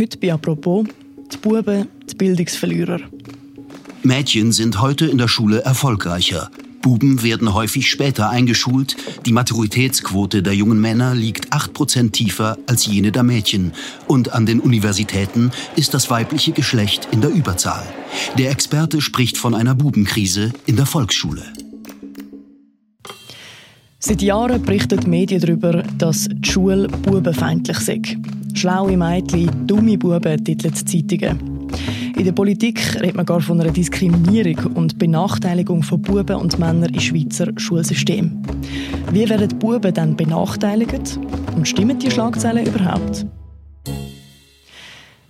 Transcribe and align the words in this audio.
Heute 0.00 0.16
bei 0.16 0.32
«Apropos» 0.32 0.86
die 1.30 1.36
Buben, 1.36 1.86
die 2.10 2.14
Bildungsverlierer. 2.14 3.00
Mädchen 4.02 4.50
sind 4.50 4.80
heute 4.80 5.04
in 5.04 5.18
der 5.18 5.28
Schule 5.28 5.62
erfolgreicher. 5.62 6.50
Buben 6.80 7.22
werden 7.22 7.52
häufig 7.52 7.90
später 7.90 8.30
eingeschult. 8.30 8.96
Die 9.26 9.32
Maturitätsquote 9.32 10.42
der 10.42 10.54
jungen 10.54 10.80
Männer 10.80 11.14
liegt 11.14 11.52
8% 11.52 12.12
tiefer 12.12 12.56
als 12.66 12.86
jene 12.86 13.12
der 13.12 13.24
Mädchen. 13.24 13.72
Und 14.06 14.32
an 14.32 14.46
den 14.46 14.60
Universitäten 14.60 15.50
ist 15.76 15.92
das 15.92 16.08
weibliche 16.08 16.52
Geschlecht 16.52 17.06
in 17.10 17.20
der 17.20 17.28
Überzahl. 17.28 17.84
Der 18.38 18.50
Experte 18.52 19.02
spricht 19.02 19.36
von 19.36 19.54
einer 19.54 19.74
Bubenkrise 19.74 20.54
in 20.64 20.76
der 20.76 20.86
Volksschule. 20.86 21.42
Seit 23.98 24.22
Jahren 24.22 24.62
berichten 24.62 24.98
die 24.98 25.10
Medien 25.10 25.42
darüber, 25.42 25.82
dass 25.98 26.26
die 26.26 26.50
Schule 26.50 26.88
bubenfeindlich 26.88 27.80
sei. 27.80 28.00
Schlaue 28.58 28.96
Mädchen, 28.96 29.66
dumme 29.66 29.96
Buben, 29.98 30.44
titeln 30.44 30.74
die 30.74 30.84
Zeitungen. 30.84 31.68
In 32.16 32.24
der 32.24 32.32
Politik 32.32 33.00
redet 33.00 33.16
man 33.16 33.24
gar 33.24 33.40
von 33.40 33.60
einer 33.60 33.70
Diskriminierung 33.70 34.74
und 34.74 34.98
Benachteiligung 34.98 35.82
von 35.82 36.02
Buben 36.02 36.36
und 36.36 36.58
Männern 36.58 36.92
im 36.92 37.00
Schweizer 37.00 37.48
Schulsystem. 37.56 38.42
Wie 39.12 39.28
werden 39.28 39.58
Buben 39.58 39.94
dann 39.94 40.16
benachteiligt? 40.16 41.18
Und 41.56 41.66
stimmen 41.66 41.98
die 41.98 42.10
Schlagzeilen 42.10 42.66
überhaupt? 42.66 43.26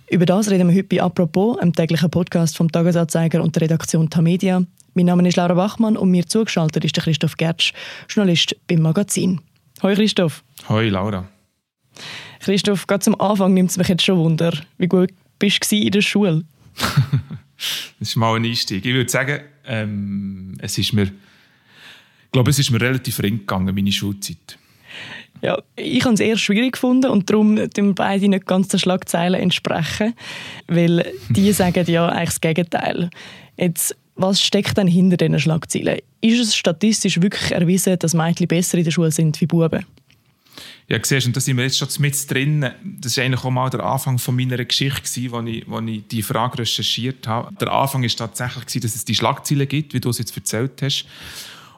Über 0.09 0.25
das 0.25 0.49
reden 0.49 0.67
wir 0.67 0.75
heute 0.75 0.87
bei 0.89 1.01
«Apropos», 1.01 1.57
einem 1.59 1.71
täglichen 1.71 2.09
Podcast 2.09 2.57
vom 2.57 2.69
Tagesanzeiger 2.69 3.41
und 3.41 3.55
der 3.55 3.61
Redaktion 3.61 4.09
Tamedia. 4.09 4.61
Mein 4.93 5.05
Name 5.05 5.25
ist 5.25 5.37
Laura 5.37 5.53
Bachmann 5.53 5.95
und 5.95 6.11
mir 6.11 6.27
zugeschaltet 6.27 6.83
ist 6.83 6.97
der 6.97 7.03
Christoph 7.03 7.37
Gertsch, 7.37 7.71
Journalist 8.09 8.57
beim 8.67 8.81
Magazin. 8.81 9.39
Hoi 9.81 9.95
Christoph. 9.95 10.43
Hoi 10.67 10.89
Laura. 10.89 11.25
Christoph, 12.41 12.87
ganz 12.87 13.07
am 13.07 13.15
Anfang 13.15 13.53
nimmt 13.53 13.69
es 13.69 13.77
mich 13.77 13.87
jetzt 13.87 14.03
schon 14.03 14.17
Wunder, 14.17 14.51
wie 14.79 14.87
gut 14.87 15.11
bist 15.37 15.71
du 15.71 15.75
in 15.75 15.91
der 15.91 16.01
Schule? 16.01 16.43
das 17.99 18.09
ist 18.09 18.15
mal 18.15 18.35
ein 18.35 18.45
Einstieg. 18.45 18.83
Ich 18.83 18.93
würde 18.93 19.09
sagen, 19.09 19.41
ähm, 19.65 20.57
es 20.59 20.77
ist 20.77 20.93
mir, 20.93 21.03
ich 21.03 22.31
glaube, 22.31 22.49
es 22.49 22.57
ist 22.57 22.71
mir 22.71 22.81
relativ 22.81 23.21
ring 23.21 23.39
gegangen, 23.39 23.73
meine 23.75 23.91
Schulzeit. 23.91 24.57
Ja, 25.43 25.61
ich 25.75 26.03
habe 26.03 26.15
es 26.15 26.19
eher 26.19 26.37
schwierig 26.37 26.73
gefunden 26.73 27.11
und 27.11 27.29
darum 27.29 27.57
wir 27.57 27.93
beide 27.93 28.27
nicht 28.27 28.47
ganz 28.47 28.67
den 28.69 28.79
Schlagzeilen 28.79 29.39
entsprechen, 29.39 30.13
weil 30.67 31.11
die 31.29 31.51
sagen 31.51 31.85
ja 31.87 32.07
eigentlich 32.07 32.29
das 32.29 32.41
Gegenteil. 32.41 33.09
Jetzt, 33.57 33.95
was 34.15 34.41
steckt 34.41 34.77
denn 34.77 34.87
hinter 34.87 35.17
diesen 35.17 35.39
Schlagzeilen? 35.39 35.99
Ist 36.21 36.39
es 36.39 36.55
statistisch 36.55 37.21
wirklich 37.21 37.51
erwiesen, 37.51 37.97
dass 37.99 38.15
Mädchen 38.15 38.47
besser 38.47 38.79
in 38.79 38.83
der 38.83 38.91
Schule 38.91 39.11
sind 39.11 39.39
wie 39.41 39.47
Buben? 39.47 39.85
Ja, 40.87 40.99
siehst, 41.01 41.27
und 41.27 41.35
da 41.35 41.39
sind 41.39 41.57
wir 41.57 41.63
jetzt 41.63 41.77
schon 41.77 41.87
mit 41.99 42.29
drin. 42.29 42.69
Das 42.83 43.17
war 43.17 43.23
eigentlich 43.23 43.43
auch 43.43 43.49
mal 43.49 43.69
der 43.69 43.81
Anfang 43.81 44.17
von 44.17 44.35
meiner 44.35 44.63
Geschichte, 44.63 45.31
wo 45.31 45.41
ich, 45.41 45.63
wo 45.67 45.79
ich 45.79 46.03
die 46.07 46.21
Frage 46.21 46.59
recherchiert 46.59 47.27
habe. 47.27 47.53
Der 47.55 47.71
Anfang 47.71 48.03
war 48.03 48.09
tatsächlich, 48.09 48.81
dass 48.83 48.95
es 48.95 49.05
die 49.05 49.15
Schlagzeilen 49.15 49.67
gibt, 49.67 49.93
wie 49.93 49.99
du 49.99 50.09
es 50.09 50.17
jetzt 50.17 50.35
erzählt 50.35 50.81
hast. 50.81 51.05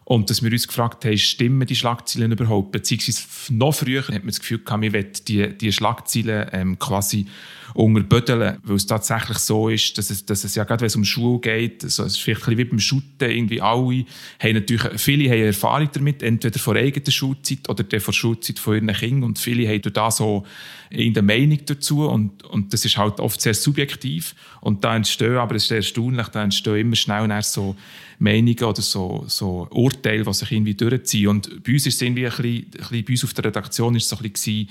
Und 0.05 0.29
dass 0.29 0.43
wir 0.43 0.51
uns 0.51 0.67
gefragt 0.67 1.05
haben, 1.05 1.17
stimmen 1.17 1.65
die 1.65 1.75
Schlagzeilen 1.75 2.31
überhaupt? 2.31 2.71
Beziehungsweise 2.71 3.23
noch 3.53 3.73
früher 3.73 4.01
hat 4.01 4.09
man 4.09 4.27
das 4.27 4.39
Gefühl 4.39 4.59
gehabt, 4.59 4.81
wir 4.81 4.93
wollen 4.93 5.11
die, 5.27 5.57
die 5.57 5.71
Schlagzeilen 5.71 6.49
ähm, 6.51 6.79
quasi 6.79 7.25
unterbödeln, 7.73 8.57
weil 8.63 8.75
es 8.75 8.85
tatsächlich 8.85 9.39
so 9.39 9.69
ist, 9.69 9.97
dass 9.97 10.09
es, 10.09 10.25
dass 10.25 10.43
es 10.43 10.55
ja 10.55 10.63
gerade, 10.63 10.81
wenn 10.81 10.87
es 10.87 10.95
um 10.95 11.05
Schule 11.05 11.39
geht, 11.39 11.83
also 11.83 12.03
es 12.03 12.13
ist 12.13 12.21
vielleicht 12.21 12.41
ein 12.41 12.55
bisschen 12.55 12.57
wie 12.59 12.69
beim 12.69 12.79
Shooten, 12.79 13.29
irgendwie 13.29 13.61
alle 13.61 14.05
haben 14.39 14.53
natürlich, 14.53 14.83
viele 14.97 15.29
haben 15.29 15.43
Erfahrung 15.43 15.89
damit, 15.91 16.21
entweder 16.21 16.59
von 16.59 16.77
eigener 16.77 17.11
Schulzeit 17.11 17.67
oder 17.69 17.83
der 17.83 18.01
von 18.01 18.13
Schulzeit 18.13 18.59
von 18.59 18.75
ihren 18.75 18.93
Kindern. 18.93 19.23
Und 19.23 19.39
viele 19.39 19.67
haben 19.67 19.81
da 19.93 20.11
so 20.11 20.45
in 20.89 21.13
der 21.13 21.23
Meinung 21.23 21.59
dazu. 21.65 22.07
Und, 22.07 22.43
und 22.43 22.73
das 22.73 22.85
ist 22.85 22.97
halt 22.97 23.19
oft 23.19 23.41
sehr 23.41 23.53
subjektiv. 23.53 24.35
Und 24.61 24.83
da 24.83 24.95
entstehen, 24.95 25.37
aber 25.37 25.55
es 25.55 25.65
ist 25.65 25.71
erstaunlich, 25.71 26.27
da 26.27 26.43
entstehen 26.43 26.77
immer 26.77 26.95
schnell 26.95 27.41
so 27.41 27.75
Meinungen 28.19 28.63
oder 28.63 28.81
so, 28.81 29.25
so 29.27 29.67
Urteile, 29.71 29.92
die 30.01 30.33
sich 30.33 30.51
irgendwie 30.51 30.75
durchziehen 30.75 31.27
und 31.27 31.63
bei 31.63 31.73
uns 31.73 31.85
ist 31.85 31.95
es 31.95 32.01
irgendwie 32.01 32.27
ein 32.27 32.35
bisschen, 32.35 33.05
bei 33.05 33.11
uns 33.11 33.23
auf 33.23 33.33
der 33.33 33.45
Redaktion 33.45 33.95
ist 33.95 34.03
es 34.03 34.09
so 34.09 34.17
ein 34.17 34.31
bisschen 34.31 34.69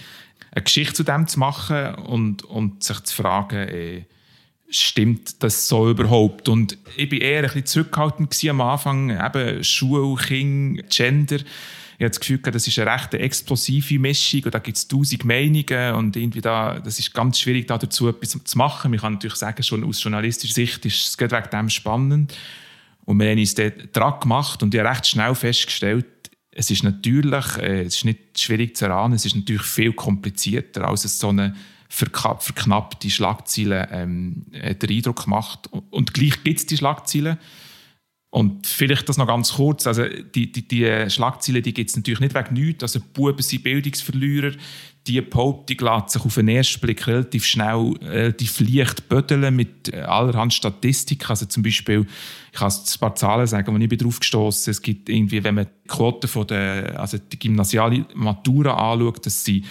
eine 0.53 0.63
Geschichte 0.63 0.95
zu 0.95 1.03
dem 1.03 1.27
zu 1.27 1.39
machen 1.39 1.95
und, 1.95 2.45
und 2.45 2.85
sich 2.85 3.01
zu 3.01 3.15
fragen, 3.15 3.69
äh, 3.69 4.03
stimmt 4.69 5.43
das 5.43 5.69
so 5.69 5.91
überhaupt? 5.91 6.49
Und 6.49 6.79
ich 6.97 7.11
war 7.11 7.21
eher 7.21 7.39
ein 7.39 7.45
bisschen 7.45 7.67
zurückhaltend 7.67 8.45
am 8.49 8.61
Anfang, 8.61 9.11
eben 9.11 9.65
Schule, 9.65 10.17
Kinder, 10.17 10.83
Gender. 10.89 11.37
Ich 11.99 12.05
habe 12.05 12.11
das 12.11 12.21
Gefühl, 12.21 12.39
das 12.39 12.67
ist 12.67 12.79
eine 12.79 12.93
recht 12.93 13.15
explosive 13.15 13.99
Mischung 13.99 14.45
und 14.45 14.55
da 14.55 14.59
gibt 14.59 14.77
es 14.77 14.89
tausend 14.89 15.25
Meinungen 15.25 15.95
und 15.95 16.17
irgendwie 16.17 16.41
da, 16.41 16.81
das 16.81 16.99
ist 16.99 17.15
ganz 17.15 17.39
schwierig, 17.39 17.69
da 17.69 17.79
dazu 17.79 18.09
etwas 18.09 18.31
zu 18.43 18.59
machen. 18.59 18.91
Man 18.91 19.01
kann 19.01 19.13
natürlich 19.15 19.37
sagen, 19.37 19.63
schon 19.63 19.85
aus 19.85 20.03
journalistischer 20.03 20.55
Sicht 20.55 20.85
ist 20.85 21.21
es 21.21 21.21
wegen 21.21 21.51
dem 21.53 21.69
spannend. 21.69 22.35
Und 23.05 23.19
wir 23.19 23.31
haben 23.31 23.39
uns 23.39 23.55
dran 23.55 24.21
gemacht 24.21 24.63
und 24.63 24.75
ich 24.75 24.81
habe 24.81 24.91
recht 24.91 25.07
schnell 25.07 25.35
festgestellt, 25.35 26.07
es 26.55 26.71
ist 26.71 26.85
natürlich, 26.85 27.57
äh, 27.59 27.83
es 27.83 27.97
ist 27.97 28.05
nicht 28.05 28.39
schwierig 28.39 28.77
zu 28.77 28.85
erahnen, 28.85 29.15
es 29.15 29.25
ist 29.25 29.35
natürlich 29.35 29.63
viel 29.63 29.93
komplizierter, 29.93 30.87
als 30.87 31.05
es 31.05 31.19
so 31.19 31.31
eine 31.31 31.55
verknappte 31.89 33.11
Schlagzeile 33.11 33.89
ähm, 33.91 34.47
den 34.51 34.91
Eindruck 34.91 35.27
macht. 35.27 35.69
Und 35.91 36.15
gleich 36.15 36.43
gibt 36.43 36.61
es 36.61 36.67
die 36.67 36.79
Schlagzeilen. 36.79 37.39
Und 38.35 38.67
vielleicht 38.67 39.11
das 39.11 39.19
noch 39.19 39.27
ganz 39.27 39.53
kurz, 39.53 39.87
also 39.87 40.05
die, 40.09 40.51
die, 40.51 40.67
die 40.67 41.11
Schlagzeilen, 41.11 41.63
die 41.63 41.75
gibt 41.75 41.91
es 41.91 41.97
natürlich 41.97 42.21
nicht 42.21 42.35
wegen 42.35 42.55
nichts, 42.55 42.83
also 42.83 42.99
Buben 43.13 43.43
sind 43.43 43.63
Bildungsverlierer, 43.63 44.53
die 45.07 45.21
Behauptung 45.21 45.77
lässt 45.81 46.11
sich 46.11 46.25
auf 46.25 46.37
den 46.37 46.49
ersten 46.49 46.81
Blick 46.81 47.07
relativ 47.07 47.45
schnell, 47.45 47.93
relativ 48.01 48.59
leicht 48.61 49.07
bödeln 49.11 49.55
mit 49.55 49.93
allerhand 49.93 50.55
Statistiken. 50.55 51.29
Also 51.29 51.45
zum 51.45 51.63
Beispiel, 51.63 52.07
ich 52.53 52.59
kann 52.59 52.73
ein 52.73 53.01
paar 53.01 53.15
Zahlen 53.17 53.47
sagen, 53.47 53.79
die 53.79 53.95
ich 53.95 54.01
drauf 54.01 54.21
gestoßen 54.21 54.71
Es 54.71 54.81
gibt 54.81 55.11
irgendwie, 55.11 55.45
wenn 55.45 55.57
man 55.57 55.67
die 55.67 55.89
Quote 55.89 56.27
von 56.27 56.47
der, 56.47 56.99
also 56.99 57.19
die 57.19 57.39
gymnasiale 57.39 58.07
Matura 58.15 58.93
anschaut, 58.93 59.27
dass 59.27 59.45
sie 59.45 59.63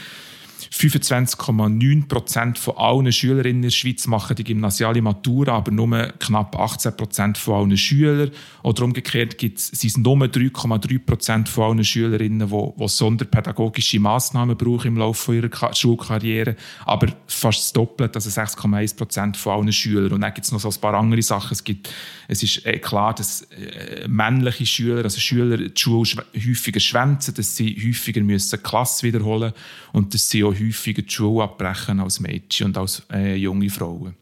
25,9 0.72 2.08
Prozent 2.08 2.60
von 2.60 2.78
allen 2.78 3.12
Schülerinnen 3.12 3.58
in 3.58 3.62
der 3.64 3.70
Schweiz 3.70 4.08
machen 4.08 4.36
die 4.36 4.44
gymnasiale 4.44 5.02
Matura, 5.02 5.54
aber 5.54 5.72
nur 5.72 5.90
knapp 6.20 6.58
18 6.58 6.96
Prozent 6.96 7.38
von 7.38 7.56
allen 7.56 7.78
Schülern. 7.78 8.32
Oder 8.64 8.84
umgekehrt 8.84 9.38
gibt 9.38 9.60
es, 9.60 9.68
sind 9.68 9.90
es 9.90 9.98
nur 9.98 10.16
3,3 10.16 11.00
Prozent 11.00 11.50
von 11.50 11.64
allen 11.66 11.84
Schülerinnen, 11.84 12.50
die, 12.50 12.70
die 12.80 12.88
sonderpädagogische 12.88 14.00
Massnahmen 14.00 14.58
brauchen 14.58 14.88
im 14.88 14.98
Laufe 14.98 15.36
ihrer 15.36 15.74
Schulkarriere, 15.74 16.56
aber 16.86 17.08
fast 17.28 17.60
das 17.60 17.74
Doppelte, 17.74 18.16
also 18.16 18.30
6,1 18.30 18.96
Prozent 18.96 19.38
von 19.38 19.54
allen 19.54 19.74
Schülern. 19.74 20.14
Und 20.14 20.22
dann 20.22 20.34
gibt 20.34 20.46
es 20.46 20.52
noch 20.52 20.60
so 20.60 20.70
ein 20.70 20.82
paar 20.82 20.94
andere 20.94 21.22
Sachen. 21.22 21.54
Es, 21.54 21.64
gibt, 21.64 21.90
es 22.28 22.44
ist 22.44 22.66
eh 22.66 22.80
klar, 22.80 23.14
dass 23.14 23.42
äh, 23.52 24.08
männliche 24.08 24.66
Schüler, 24.66 25.04
also 25.04 25.20
Schüler, 25.20 25.58
die 25.58 25.72
Schule 25.80 26.24
häufiger 26.36 26.80
schwänzen, 26.80 27.34
dass 27.34 27.56
sie 27.56 27.76
häufiger 27.76 28.22
müssen 28.22 28.62
Klasse 28.62 29.04
wiederholen 29.04 29.54
und 29.92 30.14
dass 30.14 30.30
sie 30.30 30.44
auch 30.44 30.51
häufiger 30.54 31.02
die 31.02 31.10
Schule 31.10 31.44
abbrechen 31.44 32.00
als 32.00 32.20
Mädchen 32.20 32.68
und 32.68 32.78
als 32.78 33.04
äh, 33.12 33.36
junge 33.36 33.70
Frauen. 33.70 34.16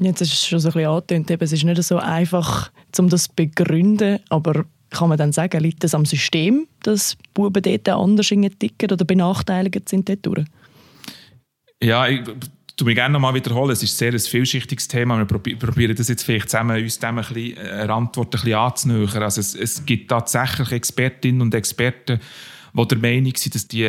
Jetzt 0.00 0.20
ist 0.20 0.32
es 0.32 0.46
schon 0.46 0.58
so 0.58 0.68
ein 0.68 0.72
bisschen 0.72 0.90
angetönt, 0.90 1.30
es 1.42 1.52
ist 1.52 1.64
nicht 1.64 1.82
so 1.82 1.98
einfach, 1.98 2.70
um 2.98 3.08
das 3.08 3.24
zu 3.24 3.30
begründen, 3.36 4.18
aber 4.30 4.64
kann 4.90 5.08
man 5.08 5.18
dann 5.18 5.32
sagen, 5.32 5.60
liegt 5.60 5.84
das 5.84 5.94
am 5.94 6.04
System, 6.04 6.66
dass 6.82 7.16
Buben 7.34 7.62
dort 7.62 7.88
anders 7.88 8.28
ticken 8.28 8.90
oder 8.90 9.04
benachteiligt 9.04 9.88
sind 9.88 10.08
dort? 10.08 10.46
Ja, 11.80 12.06
ich 12.06 12.20
tu 12.76 12.84
mich 12.84 12.94
gerne 12.94 13.12
nochmal 13.12 13.34
wiederholen. 13.34 13.70
Es 13.70 13.82
ist 13.82 13.96
sehr 13.96 14.12
ein 14.12 14.18
vielschichtiges 14.18 14.88
Thema. 14.88 15.18
Wir 15.18 15.26
probieren 15.26 15.94
das 15.96 16.08
jetzt 16.08 16.22
vielleicht 16.22 16.50
zusammen, 16.50 16.82
uns 16.82 16.98
dem 16.98 17.18
ein 17.18 17.24
bisschen, 17.24 17.58
eine 17.58 17.92
Antwort 17.92 18.28
ein 18.28 18.30
bisschen 18.30 18.54
anzunähern. 18.54 19.22
Also 19.22 19.40
es, 19.40 19.54
es 19.54 19.84
gibt 19.84 20.10
tatsächlich 20.10 20.72
Expertinnen 20.72 21.42
und 21.42 21.54
Experten, 21.54 22.20
die 22.74 22.88
der 22.88 22.98
Meinung 22.98 23.36
sind, 23.36 23.54
dass 23.54 23.68
die, 23.68 23.86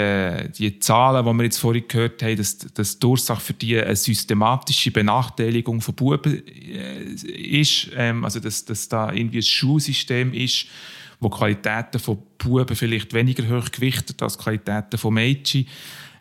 die 0.57 0.79
Zahlen, 0.79 1.25
die 1.25 1.31
wir 1.31 1.43
jetzt 1.43 1.57
vorhin 1.57 1.85
gehört 1.87 2.21
haben, 2.21 2.35
dass, 2.35 2.57
dass 2.57 2.99
die 2.99 3.05
Ursache 3.05 3.39
für 3.39 3.53
die 3.53 3.79
eine 3.79 3.95
systematische 3.95 4.91
Benachteiligung 4.91 5.79
von 5.79 5.95
Buben 5.95 6.43
äh, 6.45 7.13
ist. 7.61 7.89
Ähm, 7.95 8.25
also, 8.25 8.41
dass, 8.41 8.65
dass 8.65 8.89
da 8.89 9.13
irgendwie 9.13 9.37
ein 9.37 9.43
Schulsystem 9.43 10.33
ist, 10.33 10.65
wo 11.21 11.29
Qualitäten 11.29 11.99
von 11.99 12.17
Buben 12.37 12.75
vielleicht 12.75 13.13
weniger 13.13 13.47
hoch 13.47 13.71
gewichtet 13.71 14.21
als 14.21 14.37
Qualitäten 14.37 14.97
von 14.97 15.13
Mädchen. 15.13 15.65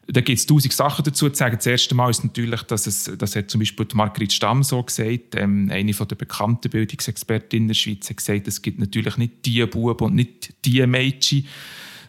Da 0.06 0.20
gibt 0.20 0.38
es 0.38 0.46
tausend 0.46 0.72
Sachen 0.72 1.04
dazu 1.04 1.28
zu 1.30 1.34
sagen. 1.34 1.56
Das 1.56 1.66
erste 1.66 1.94
Mal 1.96 2.10
ist 2.10 2.22
natürlich, 2.22 2.62
dass 2.62 2.86
es, 2.86 3.10
das 3.18 3.34
hat 3.34 3.50
zum 3.50 3.60
Beispiel 3.60 3.86
Margrit 3.94 4.32
Stamm 4.32 4.62
so 4.62 4.82
gesagt, 4.82 5.34
ähm, 5.34 5.68
eine 5.72 5.94
von 5.94 6.06
der 6.06 6.16
bekannten 6.16 6.70
Bildungsexpertinnen 6.70 7.64
in 7.64 7.68
der 7.68 7.74
Schweiz 7.74 8.08
hat 8.08 8.16
gesagt, 8.18 8.46
es 8.46 8.62
gibt 8.62 8.78
natürlich 8.78 9.16
nicht 9.16 9.46
die 9.46 9.64
Buben 9.66 10.06
und 10.06 10.14
nicht 10.14 10.54
die 10.64 10.86
Mädchen, 10.86 11.46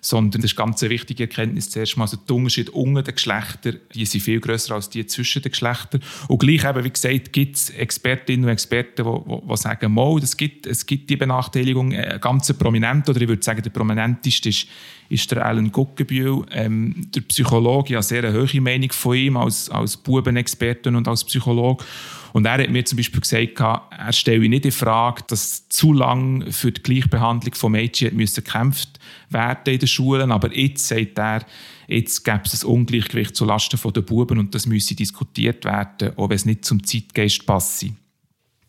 sondern 0.03 0.41
das 0.41 0.51
ist 0.51 0.57
ganz 0.57 0.83
eine 0.83 0.89
wichtige 0.89 1.23
Erkenntnis 1.23 1.69
zuerst 1.69 1.95
mal. 1.95 2.03
Also 2.03 2.17
die 2.17 2.33
Unterschiede 2.33 2.71
unter 2.71 3.03
den 3.03 3.15
Geschlechtern, 3.15 3.77
die 3.95 4.05
sind 4.05 4.21
viel 4.21 4.41
grösser 4.41 4.75
als 4.75 4.89
die 4.89 5.05
zwischen 5.05 5.41
den 5.41 5.51
Geschlechtern. 5.51 6.01
Und 6.27 6.39
gleich 6.39 6.65
eben, 6.65 6.83
wie 6.83 6.89
gesagt, 6.89 7.31
gibt 7.31 7.55
es 7.55 7.69
Expertinnen 7.69 8.45
und 8.45 8.51
Experten, 8.51 9.05
die, 9.05 9.47
die, 9.47 9.57
sagen, 9.57 9.93
mal, 9.93 10.17
es 10.17 10.35
gibt, 10.35 10.67
es 10.67 10.85
gibt 10.85 11.09
die 11.09 11.15
Benachteiligung, 11.15 11.93
äh, 11.93 12.19
ganz 12.21 12.51
prominent, 12.53 13.09
oder 13.09 13.21
ich 13.21 13.27
würde 13.29 13.43
sagen, 13.43 13.63
der 13.63 13.69
prominenteste 13.69 14.49
ist, 14.49 14.67
ist 15.13 15.31
der 15.31 15.45
Alan 15.45 15.71
Guggenbühl, 15.71 16.43
ähm, 16.51 17.07
der 17.13 17.21
Psychologe, 17.21 17.93
ja 17.93 18.01
sehr 18.01 18.23
eine 18.23 18.33
hohe 18.33 18.61
Meinung 18.61 18.91
von 18.91 19.15
ihm 19.15 19.37
als, 19.37 19.69
als 19.69 19.95
Bubenexperten 19.95 20.95
und 20.95 21.07
als 21.07 21.23
Psychologe. 21.23 21.85
Und 22.33 22.45
er 22.45 22.63
hat 22.63 22.69
mir 22.69 22.83
zum 22.83 22.97
Beispiel 22.97 23.21
gesagt, 23.21 23.59
er 23.59 24.11
stelle 24.11 24.49
nicht 24.49 24.65
in 24.65 24.71
Frage, 24.71 25.23
dass 25.27 25.69
zu 25.69 25.93
lange 25.93 26.51
für 26.51 26.71
die 26.71 26.81
Gleichbehandlung 26.81 27.53
von 27.53 27.71
Mädchen 27.71 28.17
gekämpft 28.17 28.99
werden 29.29 29.73
in 29.73 29.79
den 29.79 29.87
Schulen. 29.87 30.31
Aber 30.31 30.55
jetzt 30.55 30.87
sagt 30.87 31.19
er, 31.19 31.45
jetzt 31.87 32.23
gäbe 32.23 32.41
es 32.45 32.63
ein 32.63 32.69
Ungleichgewicht 32.69 33.35
zulasten 33.35 33.79
der 33.93 34.01
Buben 34.01 34.39
und 34.39 34.55
das 34.55 34.65
müsse 34.65 34.95
diskutiert 34.95 35.63
werden, 35.63 36.17
auch 36.17 36.29
wenn 36.29 36.35
es 36.35 36.45
nicht 36.45 36.65
zum 36.65 36.83
Zeitgeist 36.83 37.45
passe. 37.45 37.91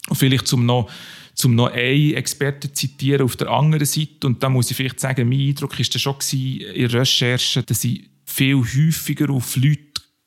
Und 0.09 0.17
vielleicht 0.17 0.47
zum 0.47 0.67
noch 0.67 0.91
zum 1.35 1.56
noch 1.56 1.73
einen 1.73 2.15
Experten 2.15 2.69
zu 2.69 2.75
zitieren 2.75 3.23
auf 3.23 3.37
der 3.37 3.51
anderen 3.51 3.87
Seite. 3.87 4.27
Und 4.27 4.43
da 4.43 4.49
muss 4.49 4.71
ich 4.71 4.77
vielleicht 4.77 5.01
sagen, 5.01 5.29
mein 5.29 5.41
Eindruck 5.41 5.77
war 5.77 5.85
schon 5.85 6.17
in 6.31 6.89
der 6.89 7.01
Recherche, 7.01 7.62
dass 7.62 7.85
ich 7.85 8.09
viel 8.25 8.56
häufiger 8.56 9.31
auf 9.31 9.56
Leute 9.56 9.81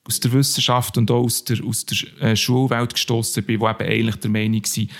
aus 0.04 0.20
der 0.20 0.34
Wissenschaft 0.34 0.98
und 0.98 1.10
auch 1.12 1.24
aus 1.24 1.44
der, 1.44 1.64
aus 1.64 1.86
der 1.86 2.22
äh, 2.22 2.36
Schulwelt 2.36 2.94
gestoßen 2.94 3.44
bin, 3.44 3.60
die 3.60 3.66
eben 3.66 3.90
eigentlich 3.90 4.16
der 4.18 4.30
Meinung 4.30 4.66
sind, 4.66 4.92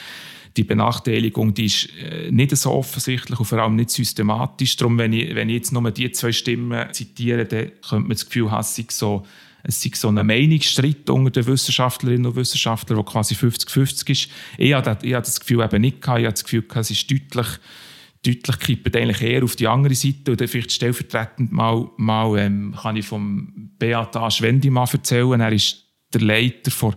die 0.56 0.64
Benachteiligung 0.64 1.54
die 1.54 1.66
ist 1.66 1.90
äh, 2.02 2.32
nicht 2.32 2.56
so 2.58 2.72
offensichtlich 2.72 3.40
und 3.40 3.46
vor 3.46 3.60
allem 3.60 3.76
nicht 3.76 3.92
systematisch. 3.92 4.76
Darum, 4.76 4.98
wenn 4.98 5.14
ich, 5.14 5.34
wenn 5.36 5.50
ich 5.50 5.56
jetzt 5.56 5.72
nur 5.72 5.92
die 5.92 6.12
zwei 6.12 6.32
Stimmen 6.32 6.92
zitiere, 6.94 7.46
dann 7.46 7.72
könnte 7.88 8.08
man 8.08 8.10
das 8.10 8.26
Gefühl 8.26 8.52
haben, 8.52 8.66
so, 8.90 9.24
es 9.68 9.82
sei 9.82 9.92
so 9.94 10.08
ein 10.08 10.26
Meinungsstreit 10.26 11.10
unter 11.10 11.30
den 11.30 11.46
Wissenschaftlerinnen 11.46 12.26
und 12.26 12.36
Wissenschaftlern, 12.38 12.98
der 12.98 13.06
quasi 13.06 13.36
50-50 13.36 14.10
ist. 14.10 14.30
Ich 14.58 14.74
habe 14.74 14.98
das 15.02 15.40
Gefühl 15.40 15.62
eben 15.62 15.82
nicht 15.82 16.02
gehabt. 16.02 16.20
Ich 16.20 16.26
habe 16.26 16.34
das 16.34 16.44
Gefühl 16.44 16.66
es 16.74 16.92
ist 16.92 17.12
deutlich 17.12 17.48
deutlich 18.26 18.60
kippt 18.60 18.96
eigentlich 18.96 19.22
eher 19.22 19.44
auf 19.44 19.56
die 19.56 19.68
andere 19.68 19.94
Seite. 19.94 20.32
Oder 20.32 20.48
vielleicht 20.48 20.72
stellvertretend 20.72 21.52
mal, 21.52 21.90
mal 21.98 22.38
ähm, 22.40 22.76
kann 22.82 22.96
ich 22.96 23.06
vom 23.06 23.72
Beata 23.78 24.32
Schwendimann 24.32 24.88
erzählen. 24.92 25.40
Er 25.40 25.52
ist 25.52 25.84
der 26.14 26.22
Leiter 26.22 26.72
der 26.82 26.94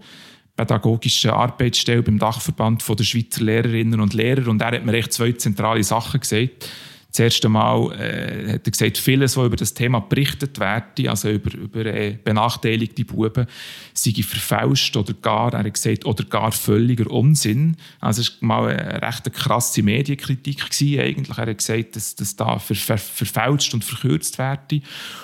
pädagogischen 0.56 1.30
Arbeitsstelle 1.30 2.02
beim 2.02 2.18
Dachverband 2.18 2.86
der 2.88 3.04
Schweizer 3.04 3.44
Lehrerinnen 3.44 4.00
und 4.00 4.14
Lehrer. 4.14 4.48
Und 4.48 4.62
er 4.62 4.72
hat 4.72 4.84
mir 4.84 4.94
echt 4.94 5.12
zwei 5.12 5.32
zentrale 5.32 5.82
Sachen 5.82 6.20
gesagt 6.20 6.68
das 7.10 7.18
erste 7.18 7.48
Mal 7.48 7.92
äh, 7.92 8.52
hat 8.52 8.66
er 8.66 8.70
gesagt, 8.70 8.98
vieles, 8.98 9.36
was 9.36 9.46
über 9.46 9.56
das 9.56 9.74
Thema 9.74 10.00
berichtet 10.00 10.60
werde, 10.60 11.10
also 11.10 11.28
über, 11.28 11.52
über 11.56 11.86
äh, 11.86 12.16
benachteiligte 12.22 13.04
Buben, 13.04 13.46
sei 13.94 14.12
verfälscht 14.22 14.96
oder 14.96 15.12
gar, 15.14 15.52
er 15.52 15.64
hat 15.64 15.74
gesagt, 15.74 16.06
oder 16.06 16.24
gar 16.24 16.52
völliger 16.52 17.10
Unsinn. 17.10 17.76
Also 17.98 18.20
es 18.20 18.40
war 18.40 18.46
mal 18.46 18.68
eine 18.68 19.02
recht 19.02 19.32
krasse 19.32 19.82
Medienkritik 19.82 20.70
gewesen, 20.70 21.00
eigentlich. 21.00 21.36
Er 21.36 21.46
hat 21.46 21.58
gesagt, 21.58 21.96
dass 21.96 22.14
das 22.14 22.36
da 22.36 22.58
ver, 22.58 22.76
ver, 22.76 22.98
verfälscht 22.98 23.74
und 23.74 23.84
verkürzt 23.84 24.38
werde. 24.38 24.80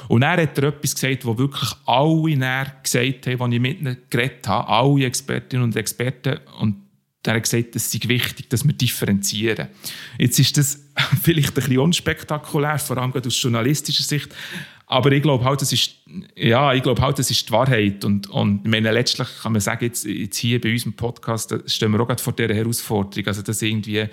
Und 0.08 0.22
er 0.22 0.42
hat 0.42 0.58
er 0.58 0.64
etwas 0.64 0.94
gesagt, 0.94 1.24
wo 1.24 1.38
wirklich 1.38 1.70
alle 1.86 2.36
gesagt 2.82 3.26
haben, 3.28 3.50
die 3.50 3.56
ich 3.56 3.62
mit 3.62 3.80
ihnen 3.80 3.96
geredet 4.10 4.48
habe, 4.48 4.68
alle 4.68 5.04
Expertinnen 5.04 5.64
und 5.64 5.76
Experten, 5.76 6.38
und 6.58 6.76
er 7.22 7.34
hat 7.34 7.42
gesagt, 7.42 7.74
es 7.74 7.90
sei 7.90 8.00
wichtig, 8.06 8.48
dass 8.50 8.64
wir 8.64 8.72
differenzieren. 8.72 9.68
Jetzt 10.18 10.38
ist 10.38 10.56
das 10.56 10.85
vielleicht 11.22 11.48
ein 11.48 11.54
bisschen 11.54 11.78
unspektakulär, 11.78 12.78
vor 12.78 12.98
allem 12.98 13.12
aus 13.12 13.42
journalistischer 13.42 14.02
Sicht. 14.02 14.34
Aber 14.88 15.10
ich 15.10 15.22
glaube 15.22 15.44
halt, 15.44 15.60
das 15.60 15.72
ist, 15.72 15.96
ja, 16.36 16.72
ich 16.72 16.82
glaube 16.82 17.02
halt, 17.02 17.18
das 17.18 17.30
ist 17.30 17.48
die 17.48 17.52
Wahrheit. 17.52 18.04
Und, 18.04 18.30
und 18.30 18.60
ich 18.64 18.70
meine, 18.70 18.92
letztlich 18.92 19.28
kann 19.42 19.52
man 19.52 19.60
sagen, 19.60 19.84
jetzt, 19.84 20.04
jetzt 20.04 20.36
hier 20.36 20.60
bei 20.60 20.70
unserem 20.70 20.92
Podcast, 20.92 21.54
stehen 21.66 21.90
wir 21.92 22.00
auch 22.00 22.06
gerade 22.06 22.22
vor 22.22 22.32
dieser 22.32 22.54
Herausforderung. 22.54 23.26
Also, 23.26 23.42
das 23.42 23.62
irgendwie, 23.62 24.06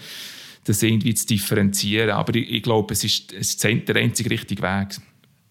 das 0.63 0.81
irgendwie 0.81 1.13
zu 1.13 1.27
differenzieren. 1.27 2.09
Aber 2.09 2.33
ich, 2.35 2.49
ich 2.49 2.63
glaube, 2.63 2.93
es 2.93 3.03
ist, 3.03 3.33
es 3.33 3.49
ist 3.49 3.63
der 3.63 3.95
einzige 3.95 4.31
richtige 4.31 4.63
Weg. 4.63 4.97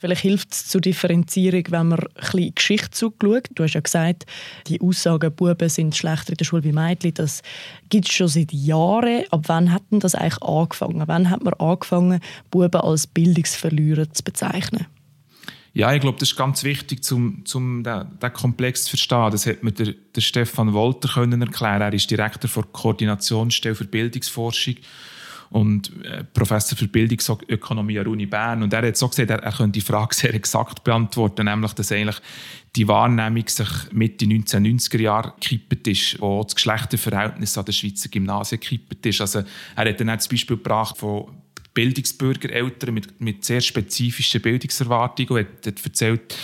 Vielleicht 0.03 0.23
hilft 0.23 0.53
es 0.53 0.67
zur 0.67 0.81
Differenzierung, 0.81 1.63
wenn 1.69 1.87
man 1.87 2.01
ein 2.17 2.53
Geschichte 2.57 2.91
zurückschaut. 2.91 3.47
Du 3.55 3.63
hast 3.63 3.75
ja 3.75 3.81
gesagt, 3.81 4.27
die 4.67 4.81
Aussagen, 4.81 5.33
Buben 5.33 5.69
sind 5.69 5.95
schlechter 5.95 6.31
in 6.31 6.39
der 6.39 6.45
Schule 6.45 6.65
wie 6.65 6.73
Mädchen, 6.73 7.15
das 7.15 7.41
gibt 7.89 8.09
es 8.09 8.13
schon 8.13 8.27
seit 8.27 8.53
Jahren. 8.53 9.23
Ab 9.31 9.45
wann 9.47 9.73
hat 9.73 9.85
denn 9.93 10.01
das 10.01 10.17
eigentlich 10.17 10.43
angefangen? 10.43 11.05
Wann 11.07 11.31
hat 11.31 11.45
man 11.45 11.55
angefangen, 11.55 12.19
Buben 12.51 12.81
als 12.81 13.07
Bildungsverlierer 13.07 14.11
zu 14.11 14.25
bezeichnen? 14.25 14.87
Ja, 15.73 15.95
ich 15.95 16.01
glaube, 16.01 16.19
das 16.19 16.33
ist 16.33 16.37
ganz 16.37 16.65
wichtig, 16.65 17.01
um, 17.13 17.45
um 17.55 17.85
den 17.85 18.33
Komplex 18.33 18.83
zu 18.83 18.91
verstehen. 18.91 19.31
Das 19.31 19.47
hat 19.47 19.63
mir 19.63 19.71
der, 19.71 19.95
der 20.17 20.21
Stefan 20.21 20.73
Wolter 20.73 21.11
können 21.11 21.43
erklären. 21.43 21.81
Er 21.81 21.93
ist 21.93 22.11
Direktor 22.11 22.51
der 22.51 22.73
Koordinationsstelle 22.73 23.77
für 23.77 23.85
Bildungsforschung 23.85 24.75
und 25.53 25.93
äh, 26.05 26.25
Professor 26.25 26.77
für 26.77 26.89
Bildungsökonomie 26.89 27.99
an 27.99 28.05
der 28.05 28.13
Uni 28.13 28.27
Bern. 28.27 28.63
Und 28.63 28.73
er 28.73 28.87
hat 28.87 28.97
so 28.97 29.09
gesagt, 29.09 29.31
er, 29.31 29.43
er 29.43 29.53
könnte 29.53 29.73
die 29.73 29.81
Frage 29.81 30.15
sehr 30.15 30.35
exakt 30.35 30.83
beantworten, 30.83 31.45
nämlich, 31.45 31.73
dass 31.75 31.93
eigentlich 31.93 32.17
die 32.75 32.89
Wahrnehmung 32.89 33.47
sich 33.47 33.69
Mitte 33.93 34.25
1990er 34.25 35.01
Jahre 35.01 35.35
gekippt 35.39 35.87
ist, 35.89 36.21
wo 36.21 36.43
das 36.43 36.55
Geschlechterverhältnis 36.55 37.59
an 37.59 37.67
den 37.67 37.75
Schweizer 37.75 38.09
Gymnasien 38.09 38.61
gekippt 38.61 39.05
ist. 39.05 39.21
Also 39.21 39.43
er 39.77 39.89
hat 39.89 40.01
dann 40.01 40.11
auch 40.11 40.17
das 40.17 40.29
Beispiel 40.29 40.57
gebracht 40.57 40.97
von 40.97 41.27
Bildungsbürgereltern 41.75 42.95
mit, 42.95 43.21
mit 43.21 43.45
sehr 43.45 43.61
spezifischen 43.61 44.41
Bildungserwartungen 44.41 45.31
und 45.31 45.39
hat, 45.39 45.67
hat 45.67 45.85
erzählt, 45.85 46.35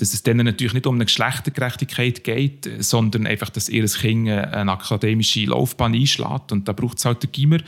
dass 0.00 0.14
es 0.14 0.22
denen 0.22 0.46
natürlich 0.46 0.74
nicht 0.74 0.86
um 0.86 0.94
eine 0.94 1.04
Geschlechtergerechtigkeit 1.04 2.24
geht, 2.24 2.68
sondern 2.78 3.26
einfach, 3.26 3.50
dass 3.50 3.68
ihr 3.68 3.84
Kind 3.86 4.28
eine 4.28 4.72
akademische 4.72 5.46
Laufbahn 5.46 5.94
einschlägt 5.94 6.52
und 6.52 6.68
da 6.68 6.72
braucht 6.72 6.98
es 6.98 7.04
halt 7.04 7.22
den 7.22 7.32
Gimmer. 7.32 7.58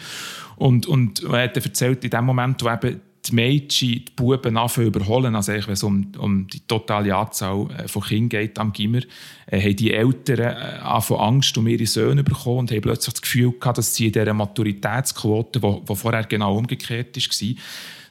Und, 0.56 0.86
und 0.86 1.22
er 1.24 1.44
hat 1.44 1.56
erzählt, 1.56 2.04
in 2.04 2.10
dem 2.10 2.24
Moment, 2.24 2.62
wo 2.62 2.70
eben 2.70 3.00
die 3.26 3.34
Mädchen 3.34 4.04
die 4.04 4.12
Buben 4.16 4.56
anfangen 4.56 4.88
überholen, 4.88 5.34
also 5.34 5.52
wenn 5.52 5.70
es 5.70 5.82
um, 5.82 6.12
um 6.18 6.46
die 6.46 6.60
totale 6.60 7.14
Anzahl 7.14 7.68
äh, 7.76 7.88
von 7.88 8.02
Kindern 8.02 8.28
geht 8.28 8.58
am 8.58 8.72
Gimmer, 8.72 9.00
äh, 9.46 9.60
haben 9.60 9.76
die 9.76 9.92
Eltern 9.92 10.38
äh, 10.38 10.78
angefangen 10.82 11.20
Angst 11.20 11.58
um 11.58 11.66
ihre 11.66 11.86
Söhne 11.86 12.24
bekommen 12.24 12.60
und 12.60 12.70
haben 12.70 12.80
plötzlich 12.80 13.14
das 13.14 13.22
Gefühl 13.22 13.52
gehabt, 13.58 13.78
dass 13.78 13.94
sie 13.94 14.06
in 14.06 14.12
dieser 14.12 14.34
Maturitätsquote, 14.34 15.60
die 15.60 15.96
vorher 15.96 16.24
genau 16.24 16.56
umgekehrt 16.56 17.16
war, 17.16 17.54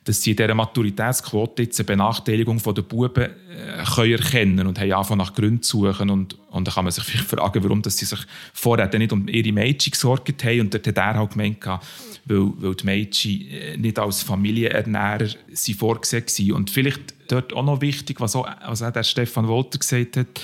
dass 0.08 0.22
sie 0.22 0.32
in 0.32 0.38
dieser 0.38 0.56
Maturitätsquote 0.56 1.64
jetzt 1.64 1.80
eine 1.80 1.86
Benachteiligung 1.86 2.62
der 2.64 2.82
Buben 2.82 3.24
äh, 3.24 3.84
können 3.84 4.14
erkennen 4.14 4.66
und 4.66 4.80
haben 4.80 4.92
angefangen 4.94 5.18
nach 5.20 5.34
Gründen 5.34 5.62
zu 5.62 5.86
suchen. 5.86 6.10
Und, 6.10 6.38
und 6.50 6.66
dann 6.66 6.74
kann 6.74 6.86
man 6.86 6.92
sich 6.92 7.04
vielleicht 7.04 7.28
fragen, 7.28 7.62
warum 7.64 7.82
dass 7.82 7.98
sie 7.98 8.06
sich 8.06 8.20
vorher 8.54 8.90
nicht 8.98 9.12
um 9.12 9.28
ihre 9.28 9.52
Mädchen 9.52 9.92
gesorgt 9.92 10.46
haben. 10.46 10.62
Und 10.62 10.74
dort 10.74 10.88
hat 10.88 10.98
er 10.98 11.16
halt 11.16 11.32
gemeint, 11.32 11.66
weil, 11.66 12.52
weil 12.58 12.76
die 12.76 12.86
Mädchen 12.86 13.48
äh, 13.50 13.78
nicht 13.78 14.00
als 14.00 14.24
Familienernährer 14.24 15.28
sie 15.52 15.74
vorgesehen 15.74 16.24
waren. 16.26 16.52
Und 16.54 16.70
vielleicht 16.70 17.14
dort 17.28 17.52
auch 17.52 17.66
noch 17.66 17.82
wichtig, 17.82 18.22
was 18.22 18.36
auch, 18.38 18.48
was 18.66 18.82
auch 18.82 18.94
der 18.94 19.04
Stefan 19.04 19.50
Wolter 19.50 19.78
gesagt 19.78 20.16
hat, 20.16 20.42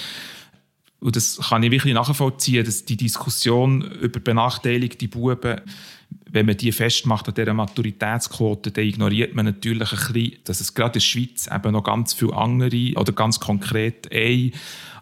und 1.00 1.18
das 1.18 1.38
kann 1.50 1.62
ich 1.64 1.72
wirklich 1.72 1.94
nachvollziehen, 1.94 2.64
dass 2.64 2.86
die 2.86 2.96
Diskussion 2.96 3.82
über 3.82 4.22
benachteiligte 4.22 5.10
Buben 5.10 5.60
wenn 6.34 6.48
man 6.48 6.58
die 6.58 6.72
festmacht 6.72 7.28
an 7.28 7.36
dieser 7.36 7.54
Maturitätsquote, 7.54 8.72
dann 8.72 8.84
ignoriert 8.84 9.36
man 9.36 9.46
natürlich 9.46 9.92
ein 9.92 10.14
bisschen, 10.14 10.38
dass 10.46 10.62
es 10.62 10.74
gerade 10.74 10.90
in 10.90 10.94
der 10.94 11.00
Schweiz 11.02 11.48
eben 11.48 11.72
noch 11.72 11.84
ganz 11.84 12.14
viele 12.14 12.34
andere 12.34 12.94
oder 12.96 13.14
ganz 13.14 13.40
konkret 13.40 14.12
einen 14.12 14.52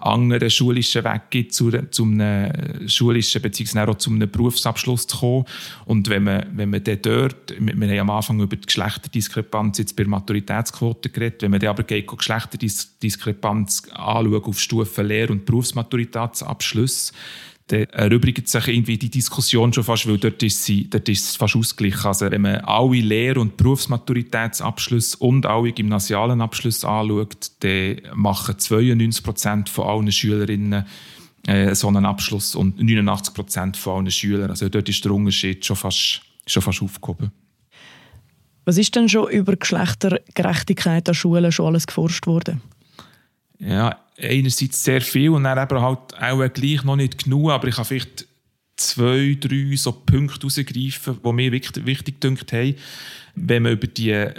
anderen 0.02 0.50
schulischen 0.50 1.06
Weg 1.06 1.22
gibt, 1.30 1.54
zu, 1.54 1.72
zu 1.90 2.04
einem 2.04 2.88
schulischen 2.90 3.42
bzw. 3.42 3.80
auch 3.80 3.98
zu 3.98 4.10
einem 4.10 4.30
Berufsabschluss 4.30 5.08
zu 5.08 5.20
kommen. 5.20 5.46
Und 5.86 6.10
wenn 6.10 6.24
man, 6.24 6.48
wenn 6.54 6.70
man 6.70 6.84
dann 6.84 7.02
dort, 7.02 7.56
wir, 7.58 7.74
haben 7.74 8.10
am 8.10 8.10
Anfang 8.10 8.42
über 8.42 8.58
die 8.58 8.66
Geschlechterdiskrepanz 8.66 9.78
jetzt 9.78 9.96
bei 9.96 10.04
der 10.04 10.10
Maturitätsquote 10.10 11.10
geredet, 11.10 11.44
wenn 11.44 11.52
man 11.52 11.62
dann 11.62 11.70
aber 11.70 11.84
geht, 11.84 12.08
Geschlechterdiskrepanz 12.08 13.84
anschaut 13.94 14.48
auf 14.48 14.60
Stufen 14.60 15.08
Lehr- 15.08 15.30
und 15.30 15.46
Berufsmaturitätsabschluss, 15.46 17.14
dann 17.68 17.84
erübrigt 17.86 18.48
sich 18.50 18.68
irgendwie 18.68 18.98
die 18.98 19.10
Diskussion 19.10 19.72
schon 19.72 19.84
fast, 19.84 20.08
weil 20.08 20.18
dort 20.18 20.44
ist, 20.44 20.64
sie, 20.64 20.90
dort 20.90 21.08
ist 21.08 21.30
es 21.30 21.36
fast 21.36 21.56
ausgeglichen. 21.56 22.06
Also 22.06 22.30
wenn 22.30 22.42
man 22.42 22.58
alle 22.58 23.00
Lehr- 23.00 23.38
und 23.38 23.58
Berufsmaturitätsabschlüsse 23.58 25.18
und 25.18 25.46
alle 25.46 25.72
gymnasialen 25.72 26.42
Abschlüsse 26.42 26.88
anschaut, 26.88 27.52
dann 27.60 28.02
machen 28.14 28.60
92 28.60 29.24
Prozent 29.24 29.70
von 29.70 29.88
allen 29.88 30.12
Schülerinnen 30.12 30.86
äh, 31.48 31.74
so 31.74 31.88
einen 31.88 32.06
Abschluss 32.06 32.56
und 32.56 32.80
89 32.80 33.34
Prozent 33.34 33.78
von 33.78 33.98
allen 33.98 34.12
Schülern. 34.12 34.50
Also 34.50 34.70
dort 34.70 34.90
ist 34.90 35.04
der 35.06 35.12
Unterschied 35.12 35.66
schon 35.66 35.76
fast, 35.76 36.22
schon 36.46 36.62
fast 36.62 36.82
aufgehoben. 36.82 37.32
Was 38.66 38.78
ist 38.78 38.96
denn 38.96 39.10
schon 39.10 39.30
über 39.32 39.56
Geschlechtergerechtigkeit 39.56 41.08
an 41.10 41.16
Schulen 41.16 41.52
schon 41.52 41.68
alles 41.68 41.88
geforscht 41.88 42.28
worden? 42.28 42.62
Ja, 43.58 43.98
einerseits 44.20 44.84
sehr 44.84 45.02
viel 45.02 45.30
und 45.30 45.44
dann 45.44 45.58
eben 45.58 45.82
halt 45.82 46.14
auch 46.20 46.54
gleich 46.54 46.84
noch 46.84 46.96
nicht 46.96 47.24
genug, 47.24 47.52
aber 47.52 47.68
ich 47.68 47.76
kann 47.76 47.86
vielleicht 47.86 48.28
zwei, 48.76 49.38
drei 49.40 49.76
so 49.76 49.92
Punkte 49.92 50.48
herausgreifen, 50.48 51.20
die 51.24 51.34
mir 51.34 51.52
wichtig, 51.52 51.86
wichtig 51.86 52.20
gedacht 52.20 52.52
haben, 52.54 52.76
wenn 53.36 53.64
man 53.64 53.74
über 53.74 53.88
die 53.88 54.12
äh, 54.12 54.34